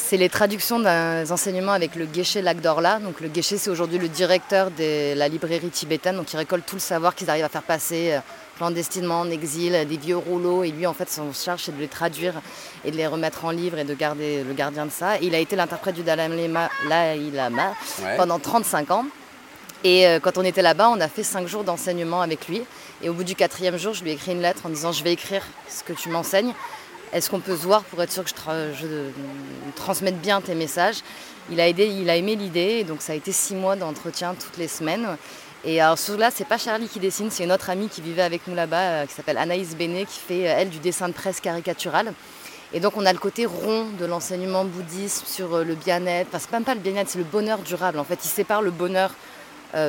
C'est 0.00 0.16
les 0.16 0.30
traductions 0.30 0.78
des 0.78 1.32
enseignements 1.32 1.72
avec 1.72 1.94
le 1.94 2.08
Geshe 2.10 2.36
Lagdorla. 2.36 2.98
Donc 3.00 3.20
le 3.20 3.28
Geshe, 3.34 3.56
c'est 3.56 3.68
aujourd'hui 3.68 3.98
le 3.98 4.08
directeur 4.08 4.70
de 4.70 5.12
la 5.14 5.28
librairie 5.28 5.68
tibétaine, 5.68 6.16
donc 6.16 6.32
il 6.32 6.36
récolte 6.36 6.64
tout 6.64 6.76
le 6.76 6.80
savoir 6.80 7.14
qu'ils 7.14 7.28
arrivent 7.28 7.44
à 7.44 7.50
faire 7.50 7.64
passer 7.64 8.12
euh, 8.12 8.20
clandestinement 8.56 9.20
en 9.20 9.30
exil, 9.30 9.72
des 9.86 9.96
vieux 9.98 10.16
rouleaux. 10.16 10.64
Et 10.64 10.70
lui, 10.70 10.86
en 10.86 10.94
fait, 10.94 11.10
son 11.10 11.30
charge, 11.34 11.64
c'est 11.64 11.76
de 11.76 11.80
les 11.80 11.88
traduire 11.88 12.34
et 12.86 12.90
de 12.90 12.96
les 12.96 13.06
remettre 13.06 13.44
en 13.44 13.50
livre 13.50 13.76
et 13.76 13.84
de 13.84 13.92
garder 13.92 14.44
le 14.44 14.54
gardien 14.54 14.86
de 14.86 14.90
ça. 14.90 15.18
il 15.20 15.34
a 15.34 15.38
été 15.38 15.56
l'interprète 15.56 15.96
du 15.96 16.04
Dalai 16.04 16.48
Lama, 17.34 17.74
pendant 18.16 18.38
35 18.38 18.90
ans. 18.92 19.04
Et 19.84 20.06
euh, 20.06 20.20
quand 20.20 20.38
on 20.38 20.44
était 20.44 20.62
là-bas, 20.62 20.88
on 20.90 21.00
a 21.00 21.08
fait 21.08 21.24
5 21.24 21.46
jours 21.48 21.64
d'enseignement 21.64 22.22
avec 22.22 22.48
lui. 22.48 22.62
Et 23.02 23.10
au 23.10 23.14
bout 23.14 23.24
du 23.24 23.34
quatrième 23.34 23.76
jour, 23.76 23.92
je 23.94 24.04
lui 24.04 24.10
ai 24.10 24.14
écrit 24.14 24.32
une 24.32 24.42
lettre 24.42 24.62
en 24.64 24.70
disant 24.70 24.92
Je 24.92 25.04
vais 25.04 25.12
écrire 25.12 25.42
ce 25.68 25.82
que 25.82 25.92
tu 25.92 26.08
m'enseignes. 26.08 26.54
Est-ce 27.12 27.30
qu'on 27.30 27.40
peut 27.40 27.56
se 27.56 27.62
voir 27.62 27.84
pour 27.84 28.02
être 28.02 28.12
sûr 28.12 28.24
que 28.24 28.30
je, 28.30 28.86
transmette 29.76 30.20
bien 30.20 30.40
tes 30.40 30.54
messages? 30.54 31.02
Il 31.50 31.60
a, 31.60 31.68
aimé 31.68 32.36
l'idée, 32.36 32.84
donc 32.84 33.00
ça 33.00 33.12
a 33.12 33.16
été 33.16 33.32
six 33.32 33.54
mois 33.54 33.76
d'entretien 33.76 34.34
toutes 34.34 34.58
les 34.58 34.68
semaines. 34.68 35.16
Et 35.64 35.80
alors 35.80 35.98
là, 36.18 36.30
c'est 36.32 36.46
pas 36.46 36.58
Charlie 36.58 36.88
qui 36.88 37.00
dessine, 37.00 37.30
c'est 37.30 37.44
une 37.44 37.52
autre 37.52 37.70
amie 37.70 37.88
qui 37.88 38.00
vivait 38.02 38.22
avec 38.22 38.46
nous 38.46 38.54
là-bas, 38.54 38.76
euh, 38.76 39.06
qui 39.06 39.14
s'appelle 39.14 39.38
Anaïs 39.38 39.74
Bénet, 39.74 40.04
qui 40.04 40.20
fait 40.20 40.48
euh, 40.48 40.54
elle 40.56 40.68
du 40.68 40.78
dessin 40.78 41.08
de 41.08 41.14
presse 41.14 41.40
caricatural. 41.40 42.12
Et 42.72 42.80
donc 42.80 42.96
on 42.96 43.06
a 43.06 43.12
le 43.12 43.18
côté 43.18 43.46
rond 43.46 43.86
de 43.98 44.04
l'enseignement 44.04 44.64
bouddhiste 44.64 45.26
sur 45.26 45.54
euh, 45.54 45.64
le 45.64 45.74
bien-être. 45.74 46.28
Enfin, 46.28 46.38
c'est 46.38 46.52
même 46.52 46.64
pas 46.64 46.74
le 46.74 46.80
bien-être, 46.80 47.08
c'est 47.08 47.18
le 47.18 47.24
bonheur 47.24 47.58
durable. 47.60 47.98
En 47.98 48.04
fait, 48.04 48.20
il 48.24 48.28
sépare 48.28 48.62
le 48.62 48.70
bonheur 48.70 49.10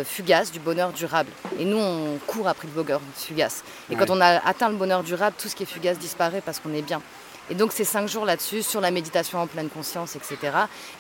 fugace 0.03 0.51
du 0.51 0.59
bonheur 0.59 0.91
durable. 0.91 1.31
Et 1.57 1.65
nous, 1.65 1.77
on 1.77 2.17
court 2.27 2.48
après 2.48 2.67
le 2.67 2.74
bonheur 2.74 3.01
fugace. 3.15 3.63
Et 3.89 3.95
quand 3.95 4.09
on 4.09 4.21
a 4.21 4.45
atteint 4.45 4.69
le 4.69 4.75
bonheur 4.75 5.03
durable, 5.03 5.36
tout 5.39 5.48
ce 5.48 5.55
qui 5.55 5.63
est 5.63 5.65
fugace 5.65 5.98
disparaît 5.98 6.41
parce 6.41 6.59
qu'on 6.59 6.74
est 6.74 6.81
bien. 6.81 7.01
Et 7.50 7.55
donc 7.55 7.71
c'est 7.71 7.83
cinq 7.83 8.07
jours 8.07 8.25
là-dessus, 8.25 8.62
sur 8.62 8.79
la 8.79 8.91
méditation 8.91 9.39
en 9.39 9.48
pleine 9.48 9.69
conscience, 9.69 10.15
etc. 10.15 10.38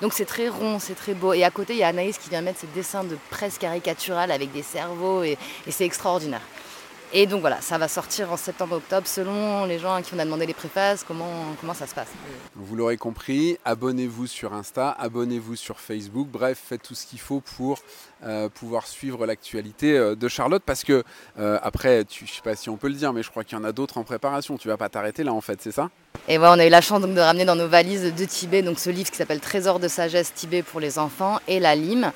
Donc 0.01 0.13
c'est 0.13 0.25
très 0.25 0.49
rond, 0.49 0.79
c'est 0.79 0.95
très 0.95 1.13
beau. 1.13 1.33
Et 1.33 1.43
à 1.43 1.51
côté, 1.51 1.73
il 1.73 1.79
y 1.79 1.83
a 1.83 1.87
Anaïs 1.87 2.17
qui 2.17 2.29
vient 2.29 2.41
mettre 2.41 2.59
ses 2.59 2.67
dessins 2.67 3.03
de 3.03 3.17
presse 3.29 3.57
caricaturale 3.57 4.31
avec 4.31 4.51
des 4.51 4.63
cerveaux, 4.63 5.23
et, 5.23 5.37
c'est 5.69 5.85
extraordinaire. 5.85 6.41
Et 7.11 7.25
donc 7.25 7.41
voilà, 7.41 7.59
ça 7.61 7.79
va 7.79 7.87
sortir 7.87 8.31
en 8.31 8.37
septembre-octobre 8.37 9.07
selon 9.07 9.65
les 9.65 9.79
gens 9.79 9.95
à 9.95 10.01
qui 10.03 10.13
on 10.13 10.19
a 10.19 10.25
demandé 10.25 10.45
les 10.45 10.53
préfaces, 10.53 11.03
comment, 11.03 11.55
comment 11.59 11.73
ça 11.73 11.87
se 11.87 11.95
passe. 11.95 12.09
Vous 12.55 12.75
l'aurez 12.75 12.97
compris, 12.97 13.57
abonnez-vous 13.65 14.27
sur 14.27 14.53
Insta, 14.53 14.91
abonnez-vous 14.91 15.55
sur 15.55 15.79
Facebook, 15.79 16.27
bref, 16.27 16.59
faites 16.69 16.83
tout 16.83 16.93
ce 16.93 17.07
qu'il 17.07 17.19
faut 17.19 17.41
pour 17.57 17.79
euh, 18.23 18.47
pouvoir 18.49 18.85
suivre 18.85 19.25
l'actualité 19.25 19.97
euh, 19.97 20.15
de 20.15 20.27
Charlotte 20.27 20.61
parce 20.63 20.83
que 20.83 21.03
euh, 21.39 21.57
après, 21.63 22.05
tu, 22.05 22.27
je 22.27 22.33
sais 22.33 22.41
pas 22.43 22.55
si 22.55 22.69
on 22.69 22.77
peut 22.77 22.89
le 22.89 22.93
dire, 22.93 23.11
mais 23.11 23.23
je 23.23 23.31
crois 23.31 23.43
qu'il 23.43 23.57
y 23.57 23.61
en 23.61 23.63
a 23.63 23.71
d'autres 23.71 23.97
en 23.97 24.03
préparation. 24.03 24.57
Tu 24.57 24.67
vas 24.67 24.77
pas 24.77 24.89
t'arrêter 24.89 25.23
là 25.23 25.33
en 25.33 25.41
fait, 25.41 25.59
c'est 25.61 25.71
ça? 25.71 25.89
Et 26.27 26.37
voilà, 26.37 26.53
on 26.53 26.59
a 26.59 26.67
eu 26.67 26.69
la 26.69 26.81
chance 26.81 27.01
donc, 27.01 27.15
de 27.15 27.21
ramener 27.21 27.45
dans 27.45 27.55
nos 27.55 27.67
valises 27.67 28.13
de 28.13 28.25
Tibet 28.25 28.61
donc 28.61 28.77
ce 28.77 28.91
livre 28.91 29.09
qui 29.09 29.17
s'appelle 29.17 29.39
Trésor 29.39 29.79
de 29.79 29.87
sagesse 29.87 30.31
Tibet 30.33 30.61
pour 30.61 30.79
les 30.79 30.99
enfants 30.99 31.39
et 31.47 31.59
la 31.59 31.75
lime. 31.75 32.11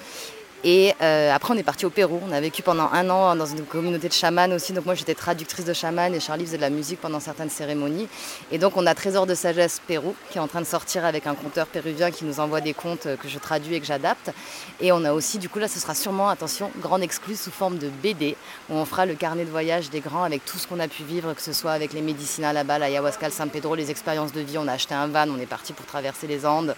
Et 0.64 0.94
euh, 1.02 1.34
après, 1.34 1.54
on 1.54 1.58
est 1.58 1.64
parti 1.64 1.86
au 1.86 1.90
Pérou. 1.90 2.22
On 2.26 2.32
a 2.32 2.40
vécu 2.40 2.62
pendant 2.62 2.90
un 2.94 3.10
an 3.10 3.36
dans 3.36 3.46
une 3.46 3.64
communauté 3.64 4.08
de 4.08 4.14
chamans 4.14 4.50
aussi. 4.52 4.72
Donc 4.72 4.86
moi, 4.86 4.96
j'étais 4.96 5.14
traductrice 5.14 5.66
de 5.66 5.74
chaman 5.74 6.14
et 6.16 6.22
Charlie 6.22 6.46
faisait 6.46 6.58
de 6.58 6.62
la 6.62 6.70
musique 6.70 7.02
pendant 7.02 7.20
certaines 7.20 7.50
cérémonies. 7.50 8.08
Et 8.52 8.58
donc, 8.58 8.78
on 8.78 8.86
a 8.86 8.96
Trésor 8.96 9.28
de 9.28 9.36
sagesse 9.36 9.82
Pérou 9.86 10.16
qui 10.30 10.38
est 10.38 10.42
en 10.42 10.48
train 10.48 10.62
de 10.62 10.66
sortir 10.66 11.04
avec 11.04 11.28
un 11.28 11.36
conteur 11.36 11.68
péruvien 11.68 12.12
qui 12.12 12.24
nous 12.24 12.40
envoie 12.40 12.62
des 12.62 12.74
contes 12.74 13.08
que 13.22 13.28
je 13.28 13.40
traduis 13.40 13.76
et 13.76 13.80
que 13.82 13.86
j'adapte. 13.86 14.32
Et 14.80 14.94
on 14.94 15.04
a 15.04 15.12
aussi, 15.12 15.38
du 15.38 15.50
coup, 15.50 15.60
là, 15.60 15.68
ce 15.68 15.80
sera 15.80 15.96
sûrement, 15.96 16.30
attention, 16.30 16.72
grande 16.80 17.04
exclus 17.04 17.36
sous 17.36 17.52
forme 17.52 17.78
de 17.78 17.90
BD 17.90 18.38
où 18.70 18.76
on 18.76 18.86
fera 18.86 19.06
le 19.06 19.16
carnet 19.16 19.44
de 19.44 19.52
voyage 19.52 19.90
des 19.90 20.00
grands 20.00 20.24
avec 20.24 20.46
tout 20.46 20.58
ce 20.58 20.68
qu'on 20.68 20.80
a 20.80 20.88
pu 20.88 21.04
vivre, 21.04 21.34
que 21.34 21.42
ce 21.42 21.52
soit 21.52 21.74
avec 21.74 21.92
les 21.92 22.02
médicinales 22.02 22.56
là-bas, 22.56 22.80
l'ayahuasca, 22.80 23.28
le 23.28 23.34
San 23.34 23.50
Pedro, 23.50 23.76
les 23.76 23.92
expériences 23.92 24.32
de 24.32 24.40
vie. 24.40 24.58
On 24.58 24.68
a 24.70 24.74
acheté 24.74 24.94
un 24.94 25.08
van, 25.08 25.28
on 25.30 25.40
est 25.40 25.46
parti 25.46 25.74
pour 25.74 25.86
traverser 25.86 26.28
les 26.28 26.46
Andes. 26.46 26.74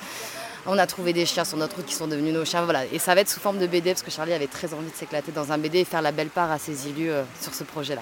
On 0.68 0.80
a 0.80 0.88
trouvé 0.88 1.14
des 1.14 1.28
chiens 1.28 1.46
sur 1.46 1.58
notre 1.58 1.76
route 1.76 1.86
qui 1.86 1.94
sont 1.94 2.08
devenus 2.08 2.34
nos 2.34 2.44
chiens. 2.44 2.64
Voilà. 2.64 2.86
Et 2.88 2.98
ça 2.98 3.14
va 3.14 3.22
être 3.22 3.30
sous 3.30 3.40
forme 3.40 3.60
de 3.60 3.68
BD 3.68 3.92
parce 3.92 4.02
que 4.02 4.10
Charlie 4.10 4.34
avait 4.34 4.48
très 4.48 4.74
envie 4.74 4.90
de 4.90 4.96
s'éclater 4.96 5.32
dans 5.32 5.52
un 5.52 5.60
BD 5.60 5.80
et 5.80 5.86
faire 5.86 6.02
la 6.02 6.12
belle 6.12 6.30
part 6.30 6.52
à 6.52 6.58
ses 6.58 6.88
élus 6.88 7.12
euh, 7.12 7.24
sur 7.40 7.54
ce 7.54 7.64
projet-là. 7.64 8.02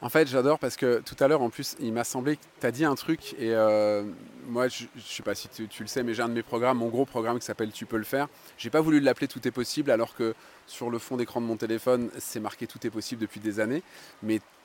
En 0.00 0.10
fait, 0.10 0.28
j'adore 0.28 0.58
parce 0.58 0.76
que 0.76 1.00
tout 1.04 1.16
à 1.18 1.26
l'heure, 1.28 1.40
en 1.42 1.50
plus, 1.50 1.76
il 1.80 1.92
m'a 1.92 2.04
semblé 2.04 2.36
que 2.36 2.42
tu 2.60 2.66
as 2.66 2.70
dit 2.70 2.84
un 2.84 2.94
truc. 2.94 3.32
Et 3.38 3.54
euh, 3.54 4.04
moi, 4.46 4.68
je 4.68 4.84
ne 4.84 5.00
sais 5.00 5.22
pas 5.22 5.34
si 5.34 5.48
tu, 5.48 5.66
le 5.80 5.86
sais, 5.88 6.02
mais 6.02 6.12
j'ai 6.12 6.22
un 6.22 6.28
de 6.28 6.34
mes 6.34 6.42
programmes, 6.42 6.78
mon 6.78 6.88
gros 6.88 7.06
programme 7.06 7.38
qui 7.38 7.46
s'appelle 7.46 7.72
Tu 7.72 7.86
peux 7.86 7.96
le 7.96 8.04
faire. 8.04 8.28
J'ai 8.58 8.70
pas 8.70 8.82
voulu 8.82 9.00
l'appeler 9.00 9.26
Tout 9.26 9.46
est 9.48 9.50
possible 9.50 9.90
alors 9.90 10.14
que 10.14 10.34
sur 10.66 10.90
le 10.90 10.98
fond 10.98 11.16
d'écran 11.16 11.40
de 11.40 11.46
mon 11.46 11.56
téléphone, 11.56 12.10
c'est 12.18 12.38
marqué 12.38 12.66
Tout 12.66 12.86
est 12.86 12.90
possible 12.90 13.22
depuis 13.22 13.40
des 13.40 13.60
années. 13.60 13.82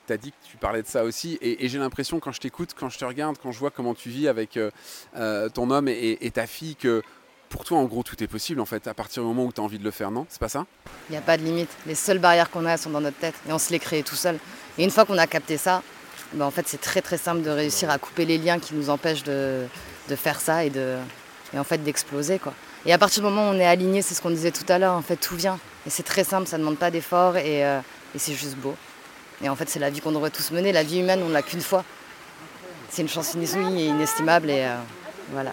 Tu 0.06 0.12
as 0.12 0.16
dit 0.16 0.30
que 0.30 0.48
tu 0.50 0.56
parlais 0.56 0.82
de 0.82 0.86
ça 0.86 1.04
aussi. 1.04 1.38
Et, 1.40 1.68
j'ai 1.68 1.78
l'impression, 1.78 2.20
quand 2.20 2.32
je 2.32 2.40
t'écoute, 2.40 2.70
quand 2.78 2.88
je 2.88 2.98
te 2.98 3.04
regarde, 3.04 3.36
quand 3.42 3.52
je 3.52 3.58
vois 3.58 3.70
comment 3.70 3.94
tu 3.94 4.08
vis 4.08 4.28
avec 4.28 4.56
euh, 4.56 5.48
ton 5.50 5.70
homme 5.70 5.88
et, 5.88 6.30
ta 6.32 6.46
fille, 6.46 6.76
que 6.76 7.02
pour 7.48 7.64
toi, 7.64 7.78
en 7.78 7.84
gros, 7.84 8.02
tout 8.02 8.22
est 8.22 8.26
possible 8.26 8.60
en 8.60 8.64
fait, 8.64 8.86
à 8.86 8.94
partir 8.94 9.22
du 9.22 9.28
moment 9.28 9.44
où 9.44 9.52
tu 9.52 9.60
as 9.60 9.64
envie 9.64 9.78
de 9.78 9.84
le 9.84 9.90
faire, 9.90 10.10
non? 10.10 10.26
C'est 10.28 10.40
pas 10.40 10.48
ça? 10.48 10.66
Il 11.08 11.12
n'y 11.12 11.18
a 11.18 11.22
pas 11.22 11.36
de 11.36 11.42
limite. 11.42 11.70
Les 11.86 11.94
seules 11.94 12.18
barrières 12.18 12.50
qu'on 12.50 12.66
a 12.66 12.76
sont 12.76 12.90
dans 12.90 13.00
notre 13.00 13.18
tête 13.18 13.34
et 13.48 13.52
on 13.52 13.58
se 13.58 13.70
les 13.70 13.78
crée 13.78 14.02
tout 14.02 14.16
seul. 14.16 14.38
Et 14.76 14.84
une 14.84 14.90
fois 14.90 15.04
qu'on 15.04 15.18
a 15.18 15.26
capté 15.26 15.56
ça, 15.56 15.82
ben, 16.32 16.46
en 16.46 16.50
fait, 16.50 16.66
c'est 16.66 16.80
très 16.80 17.00
très 17.00 17.16
simple 17.16 17.42
de 17.42 17.50
réussir 17.50 17.90
à 17.90 17.98
couper 17.98 18.24
les 18.24 18.38
liens 18.38 18.58
qui 18.58 18.74
nous 18.74 18.90
empêchent 18.90 19.22
de, 19.22 19.66
faire 20.16 20.40
ça 20.40 20.64
et, 20.64 20.72
en 21.56 21.64
fait 21.64 21.78
d'exploser. 21.78 22.38
quoi. 22.38 22.54
Et 22.86 22.92
à 22.92 22.98
partir 22.98 23.22
du 23.22 23.28
moment 23.28 23.48
où 23.48 23.54
on 23.54 23.58
est 23.58 23.66
aligné, 23.66 24.02
c'est 24.02 24.14
ce 24.14 24.20
qu'on 24.20 24.30
disait 24.30 24.50
tout 24.50 24.66
à 24.68 24.78
l'heure, 24.78 24.94
en 24.94 25.02
fait, 25.02 25.16
tout 25.16 25.36
vient. 25.36 25.58
Et 25.86 25.90
c'est 25.90 26.02
très 26.02 26.24
simple, 26.24 26.48
ça 26.48 26.56
ne 26.58 26.62
demande 26.62 26.78
pas 26.78 26.90
d'effort 26.90 27.36
et, 27.36 27.64
euh, 27.64 27.80
et 28.14 28.18
c'est 28.18 28.34
juste 28.34 28.56
beau. 28.56 28.74
Et 29.44 29.48
en 29.50 29.56
fait, 29.56 29.68
c'est 29.68 29.78
la 29.78 29.90
vie 29.90 30.00
qu'on 30.00 30.12
devrait 30.12 30.30
tous 30.30 30.50
mener. 30.52 30.72
La 30.72 30.82
vie 30.82 31.00
humaine, 31.00 31.20
on 31.22 31.28
ne 31.28 31.34
l'a 31.34 31.42
qu'une 31.42 31.60
fois. 31.60 31.84
C'est 32.88 33.02
une 33.02 33.08
chance 33.08 33.34
inouïe 33.34 33.82
et 33.82 33.86
inestimable 33.86 34.48
et 34.48 34.64
euh, 34.64 34.76
voilà. 35.32 35.52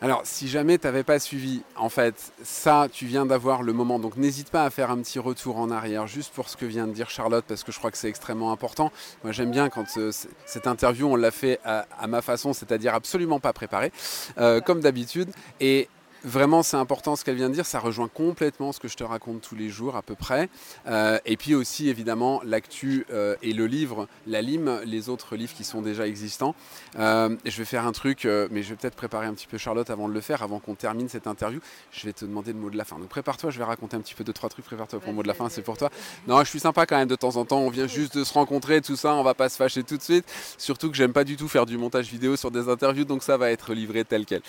Alors, 0.00 0.22
si 0.24 0.48
jamais 0.48 0.78
tu 0.78 0.86
n'avais 0.86 1.02
pas 1.02 1.18
suivi, 1.18 1.62
en 1.76 1.88
fait, 1.88 2.14
ça, 2.42 2.88
tu 2.90 3.04
viens 3.06 3.26
d'avoir 3.26 3.62
le 3.62 3.72
moment. 3.72 3.98
Donc, 3.98 4.16
n'hésite 4.16 4.50
pas 4.50 4.64
à 4.64 4.70
faire 4.70 4.90
un 4.90 4.98
petit 4.98 5.18
retour 5.18 5.58
en 5.58 5.70
arrière, 5.70 6.06
juste 6.06 6.32
pour 6.32 6.48
ce 6.48 6.56
que 6.56 6.64
vient 6.64 6.86
de 6.86 6.92
dire 6.92 7.10
Charlotte, 7.10 7.44
parce 7.46 7.62
que 7.62 7.72
je 7.72 7.78
crois 7.78 7.90
que 7.90 7.98
c'est 7.98 8.08
extrêmement 8.08 8.52
important. 8.52 8.90
Moi, 9.22 9.32
j'aime 9.32 9.50
bien 9.50 9.68
quand 9.68 9.84
euh, 9.98 10.10
cette 10.46 10.66
interview, 10.66 11.06
on 11.06 11.16
l'a 11.16 11.30
fait 11.30 11.60
à, 11.64 12.06
ma 12.06 12.22
façon, 12.22 12.54
c'est-à-dire 12.54 12.94
absolument 12.94 13.38
pas 13.38 13.52
préparée, 13.52 13.92
euh, 14.38 14.60
comme 14.60 14.80
d'habitude. 14.80 15.30
Et 15.60 15.88
Vraiment, 16.24 16.62
c'est 16.62 16.78
important 16.78 17.16
ce 17.16 17.24
qu'elle 17.24 17.36
vient 17.36 17.50
de 17.50 17.54
dire. 17.54 17.66
Ça 17.66 17.78
rejoint 17.78 18.08
complètement 18.08 18.72
ce 18.72 18.80
que 18.80 18.88
je 18.88 18.96
te 18.96 19.04
raconte 19.04 19.42
tous 19.42 19.54
les 19.54 19.68
jours 19.68 19.94
à 19.94 20.00
peu 20.00 20.14
près. 20.14 20.48
Euh, 20.86 21.18
et 21.26 21.36
puis 21.36 21.54
aussi, 21.54 21.90
évidemment, 21.90 22.40
l'actu 22.44 23.06
euh, 23.12 23.36
et 23.42 23.52
le 23.52 23.66
livre, 23.66 24.08
la 24.26 24.40
lime, 24.40 24.80
les 24.86 25.10
autres 25.10 25.36
livres 25.36 25.52
qui 25.52 25.64
sont 25.64 25.82
déjà 25.82 26.06
existants. 26.06 26.54
Euh, 26.98 27.36
je 27.44 27.58
vais 27.58 27.66
faire 27.66 27.86
un 27.86 27.92
truc, 27.92 28.26
mais 28.50 28.62
je 28.62 28.70
vais 28.70 28.76
peut-être 28.76 28.94
préparer 28.94 29.26
un 29.26 29.34
petit 29.34 29.46
peu 29.46 29.58
Charlotte 29.58 29.90
avant 29.90 30.08
de 30.08 30.14
le 30.14 30.20
faire, 30.22 30.42
avant 30.42 30.60
qu'on 30.60 30.74
termine 30.74 31.10
cette 31.10 31.26
interview. 31.26 31.60
Je 31.92 32.06
vais 32.06 32.14
te 32.14 32.24
demander 32.24 32.54
le 32.54 32.58
mot 32.58 32.70
de 32.70 32.78
la 32.78 32.86
fin. 32.86 32.98
Donc 32.98 33.08
prépare-toi, 33.08 33.50
je 33.50 33.58
vais 33.58 33.64
raconter 33.64 33.96
un 33.96 34.00
petit 34.00 34.14
peu 34.14 34.24
deux, 34.24 34.32
trois 34.32 34.48
trucs. 34.48 34.64
Prépare-toi 34.64 35.00
pour 35.00 35.10
le 35.10 35.16
mot 35.16 35.22
de 35.22 35.28
la 35.28 35.34
fin, 35.34 35.50
c'est 35.50 35.62
pour 35.62 35.76
toi. 35.76 35.90
Non, 36.26 36.40
je 36.40 36.48
suis 36.48 36.60
sympa 36.60 36.86
quand 36.86 36.96
même 36.96 37.08
de 37.08 37.16
temps 37.16 37.36
en 37.36 37.44
temps. 37.44 37.58
On 37.58 37.70
vient 37.70 37.86
juste 37.86 38.16
de 38.16 38.24
se 38.24 38.32
rencontrer, 38.32 38.80
tout 38.80 38.96
ça. 38.96 39.14
On 39.14 39.22
va 39.22 39.34
pas 39.34 39.50
se 39.50 39.56
fâcher 39.56 39.82
tout 39.82 39.98
de 39.98 40.02
suite. 40.02 40.24
Surtout 40.56 40.90
que 40.90 40.96
j'aime 40.96 41.12
pas 41.12 41.24
du 41.24 41.36
tout 41.36 41.48
faire 41.48 41.66
du 41.66 41.76
montage 41.76 42.08
vidéo 42.08 42.36
sur 42.36 42.50
des 42.50 42.70
interviews, 42.70 43.04
donc 43.04 43.22
ça 43.22 43.36
va 43.36 43.50
être 43.50 43.74
livré 43.74 44.04
tel 44.04 44.24
quel. 44.24 44.40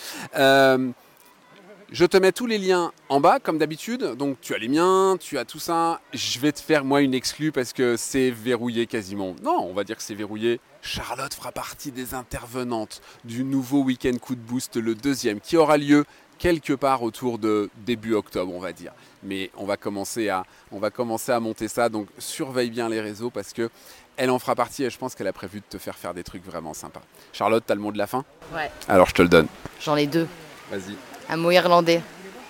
Je 1.92 2.04
te 2.04 2.16
mets 2.16 2.32
tous 2.32 2.46
les 2.46 2.58
liens 2.58 2.92
en 3.08 3.20
bas, 3.20 3.38
comme 3.38 3.58
d'habitude. 3.58 4.02
Donc 4.16 4.40
tu 4.40 4.54
as 4.54 4.58
les 4.58 4.66
miens, 4.66 5.16
tu 5.20 5.38
as 5.38 5.44
tout 5.44 5.60
ça. 5.60 6.00
Je 6.12 6.40
vais 6.40 6.50
te 6.50 6.60
faire 6.60 6.84
moi 6.84 7.00
une 7.00 7.14
exclue 7.14 7.52
parce 7.52 7.72
que 7.72 7.96
c'est 7.96 8.30
verrouillé 8.30 8.86
quasiment. 8.86 9.36
Non, 9.44 9.60
on 9.70 9.72
va 9.72 9.84
dire 9.84 9.96
que 9.96 10.02
c'est 10.02 10.16
verrouillé. 10.16 10.58
Charlotte 10.82 11.32
fera 11.32 11.52
partie 11.52 11.92
des 11.92 12.14
intervenantes 12.14 13.00
du 13.24 13.44
nouveau 13.44 13.82
week-end 13.82 14.16
coup 14.20 14.34
de 14.34 14.40
boost, 14.40 14.76
le 14.76 14.96
deuxième, 14.96 15.40
qui 15.40 15.56
aura 15.56 15.76
lieu 15.76 16.04
quelque 16.38 16.72
part 16.72 17.04
autour 17.04 17.38
de 17.38 17.70
début 17.84 18.14
octobre, 18.14 18.52
on 18.52 18.60
va 18.60 18.72
dire. 18.72 18.92
Mais 19.22 19.50
on 19.56 19.64
va 19.64 19.76
commencer 19.76 20.28
à, 20.28 20.44
on 20.72 20.80
va 20.80 20.90
commencer 20.90 21.30
à 21.30 21.38
monter 21.38 21.68
ça. 21.68 21.88
Donc 21.88 22.08
surveille 22.18 22.70
bien 22.70 22.88
les 22.88 23.00
réseaux 23.00 23.30
parce 23.30 23.52
que 23.52 23.70
elle 24.16 24.30
en 24.30 24.40
fera 24.40 24.56
partie 24.56 24.82
et 24.82 24.90
je 24.90 24.98
pense 24.98 25.14
qu'elle 25.14 25.28
a 25.28 25.32
prévu 25.32 25.60
de 25.60 25.66
te 25.68 25.78
faire 25.78 25.96
faire 25.96 26.14
des 26.14 26.24
trucs 26.24 26.44
vraiment 26.44 26.74
sympas. 26.74 27.02
Charlotte, 27.32 27.62
t'as 27.64 27.76
le 27.76 27.80
mot 27.80 27.92
de 27.92 27.98
la 27.98 28.08
fin? 28.08 28.24
Ouais. 28.52 28.72
Alors 28.88 29.06
je 29.06 29.14
te 29.14 29.22
le 29.22 29.28
donne. 29.28 29.46
J'en 29.80 29.94
ai 29.94 30.08
deux. 30.08 30.26
Vas-y. 30.70 30.96
Un 31.28 31.36
mot 31.36 31.50
irlandais. 31.50 32.02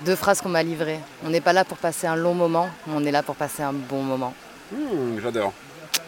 Deux 0.03 0.17
phrases 0.17 0.41
qu'on 0.41 0.51
m'a 0.51 0.63
livrées. 0.63 1.01
On 1.25 1.31
n'est 1.31 1.41
pas 1.41 1.53
là 1.53 1.65
pour 1.65 1.79
passer 1.79 2.07
un 2.07 2.17
long 2.17 2.35
moment, 2.35 2.69
on 2.89 3.05
est 3.05 3.11
là 3.11 3.23
pour 3.23 3.35
passer 3.35 3.63
un 3.63 3.73
bon 3.73 4.03
moment. 4.03 4.35
Mmh, 4.73 5.21
j'adore. 5.23 5.53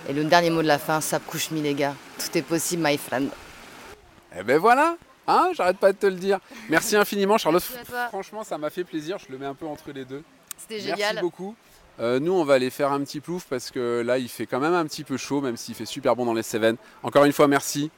Et 0.08 0.12
le 0.12 0.24
dernier 0.24 0.50
mot 0.50 0.62
de 0.62 0.66
la 0.66 0.78
fin, 0.78 1.00
ça 1.00 1.18
couche 1.18 1.50
mi 1.50 1.62
les 1.62 1.74
gars. 1.74 1.94
Tout 2.18 2.36
est 2.36 2.42
possible, 2.42 2.82
my 2.84 2.98
friend. 2.98 3.30
Eh 4.38 4.42
ben 4.42 4.58
voilà 4.58 4.96
Hein 5.26 5.50
J'arrête 5.54 5.76
pas 5.78 5.92
de 5.92 5.98
te 5.98 6.06
le 6.06 6.14
dire. 6.16 6.38
Merci 6.70 6.96
infiniment, 6.96 7.36
Charlotte. 7.36 7.62
Franchement, 8.08 8.44
ça 8.44 8.56
m'a 8.56 8.70
fait 8.70 8.84
plaisir. 8.84 9.18
Je 9.18 9.30
le 9.30 9.38
mets 9.38 9.46
un 9.46 9.54
peu 9.54 9.66
entre 9.66 9.92
les 9.92 10.04
deux. 10.06 10.22
C'était 10.56 10.80
génial. 10.80 10.98
Merci 10.98 11.20
beaucoup. 11.20 11.54
Euh, 12.00 12.20
nous, 12.20 12.32
on 12.32 12.44
va 12.44 12.54
aller 12.54 12.70
faire 12.70 12.92
un 12.92 13.00
petit 13.00 13.20
plouf 13.20 13.46
parce 13.48 13.70
que 13.70 14.02
là, 14.04 14.18
il 14.18 14.28
fait 14.28 14.46
quand 14.46 14.60
même 14.60 14.74
un 14.74 14.84
petit 14.84 15.04
peu 15.04 15.16
chaud, 15.16 15.40
même 15.40 15.56
s'il 15.56 15.74
fait 15.74 15.86
super 15.86 16.14
bon 16.14 16.24
dans 16.24 16.34
les 16.34 16.42
Cévennes. 16.42 16.76
Encore 17.02 17.24
une 17.24 17.32
fois, 17.32 17.48
merci. 17.48 17.90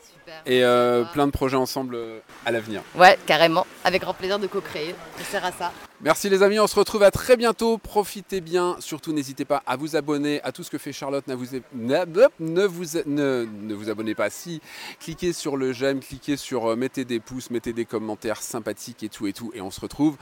Et 0.47 0.65
euh, 0.65 1.05
plein 1.13 1.27
de 1.27 1.33
projets 1.33 1.57
ensemble 1.57 1.97
euh, 1.97 2.21
à 2.47 2.53
l'avenir. 2.53 2.83
Ouais, 2.95 3.19
carrément. 3.27 3.67
Avec 3.85 4.03
grand 4.03 4.15
plaisir 4.15 4.39
de 4.39 4.47
co-créer. 4.47 4.95
On 5.19 5.25
sert 5.25 5.45
à 5.45 5.53
ça. 5.53 5.73
Merci 6.03 6.31
les 6.31 6.43
amis, 6.43 6.59
on 6.59 6.67
se 6.67 6.77
retrouve 6.77 7.03
à 7.03 7.11
très 7.11 7.37
bientôt. 7.37 7.77
Profitez 7.77 8.41
bien. 8.41 8.77
Surtout, 8.81 9.13
n'hésitez 9.13 9.45
pas 9.45 9.63
à 9.67 9.77
vous 9.77 9.97
abonner 9.97 10.41
à 10.43 10.51
tout 10.51 10.63
ce 10.63 10.71
que 10.71 10.79
fait 10.79 10.93
Charlotte. 10.93 11.27
Ne 11.29 11.35
vous, 11.35 11.45
ne, 11.75 13.45
ne, 13.45 13.75
vous 13.75 13.91
abonnez 13.91 14.15
pas. 14.15 14.31
Si, 14.31 14.63
cliquez 14.99 15.35
sur 15.35 15.59
le 15.59 15.73
j'aime, 15.73 16.01
cliquez 16.01 16.39
sur 16.39 16.75
mettez 16.75 17.05
des 17.05 17.21
pouces, 17.21 17.51
mettez 17.51 17.75
des 17.75 17.85
commentaires 17.85 18.41
sympathiques 18.41 19.03
et 19.03 19.11
tout 19.11 19.27
et 19.27 19.35
tout. 19.35 19.53
Et 19.55 19.61
on 19.61 19.71
se 19.71 19.81
retrouve 19.81 20.17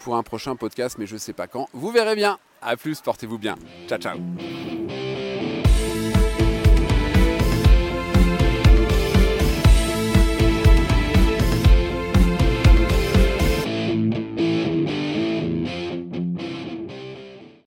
pour 0.00 0.16
un 0.16 0.22
prochain 0.22 0.54
podcast, 0.54 0.96
mais 0.98 1.06
je 1.06 1.16
sais 1.16 1.32
pas 1.32 1.46
quand. 1.46 1.68
Vous 1.72 1.90
verrez 1.90 2.14
bien. 2.14 2.38
A 2.60 2.76
plus, 2.76 3.00
portez-vous 3.00 3.38
bien. 3.38 3.56
Ciao, 3.88 3.98
ciao. 3.98 4.18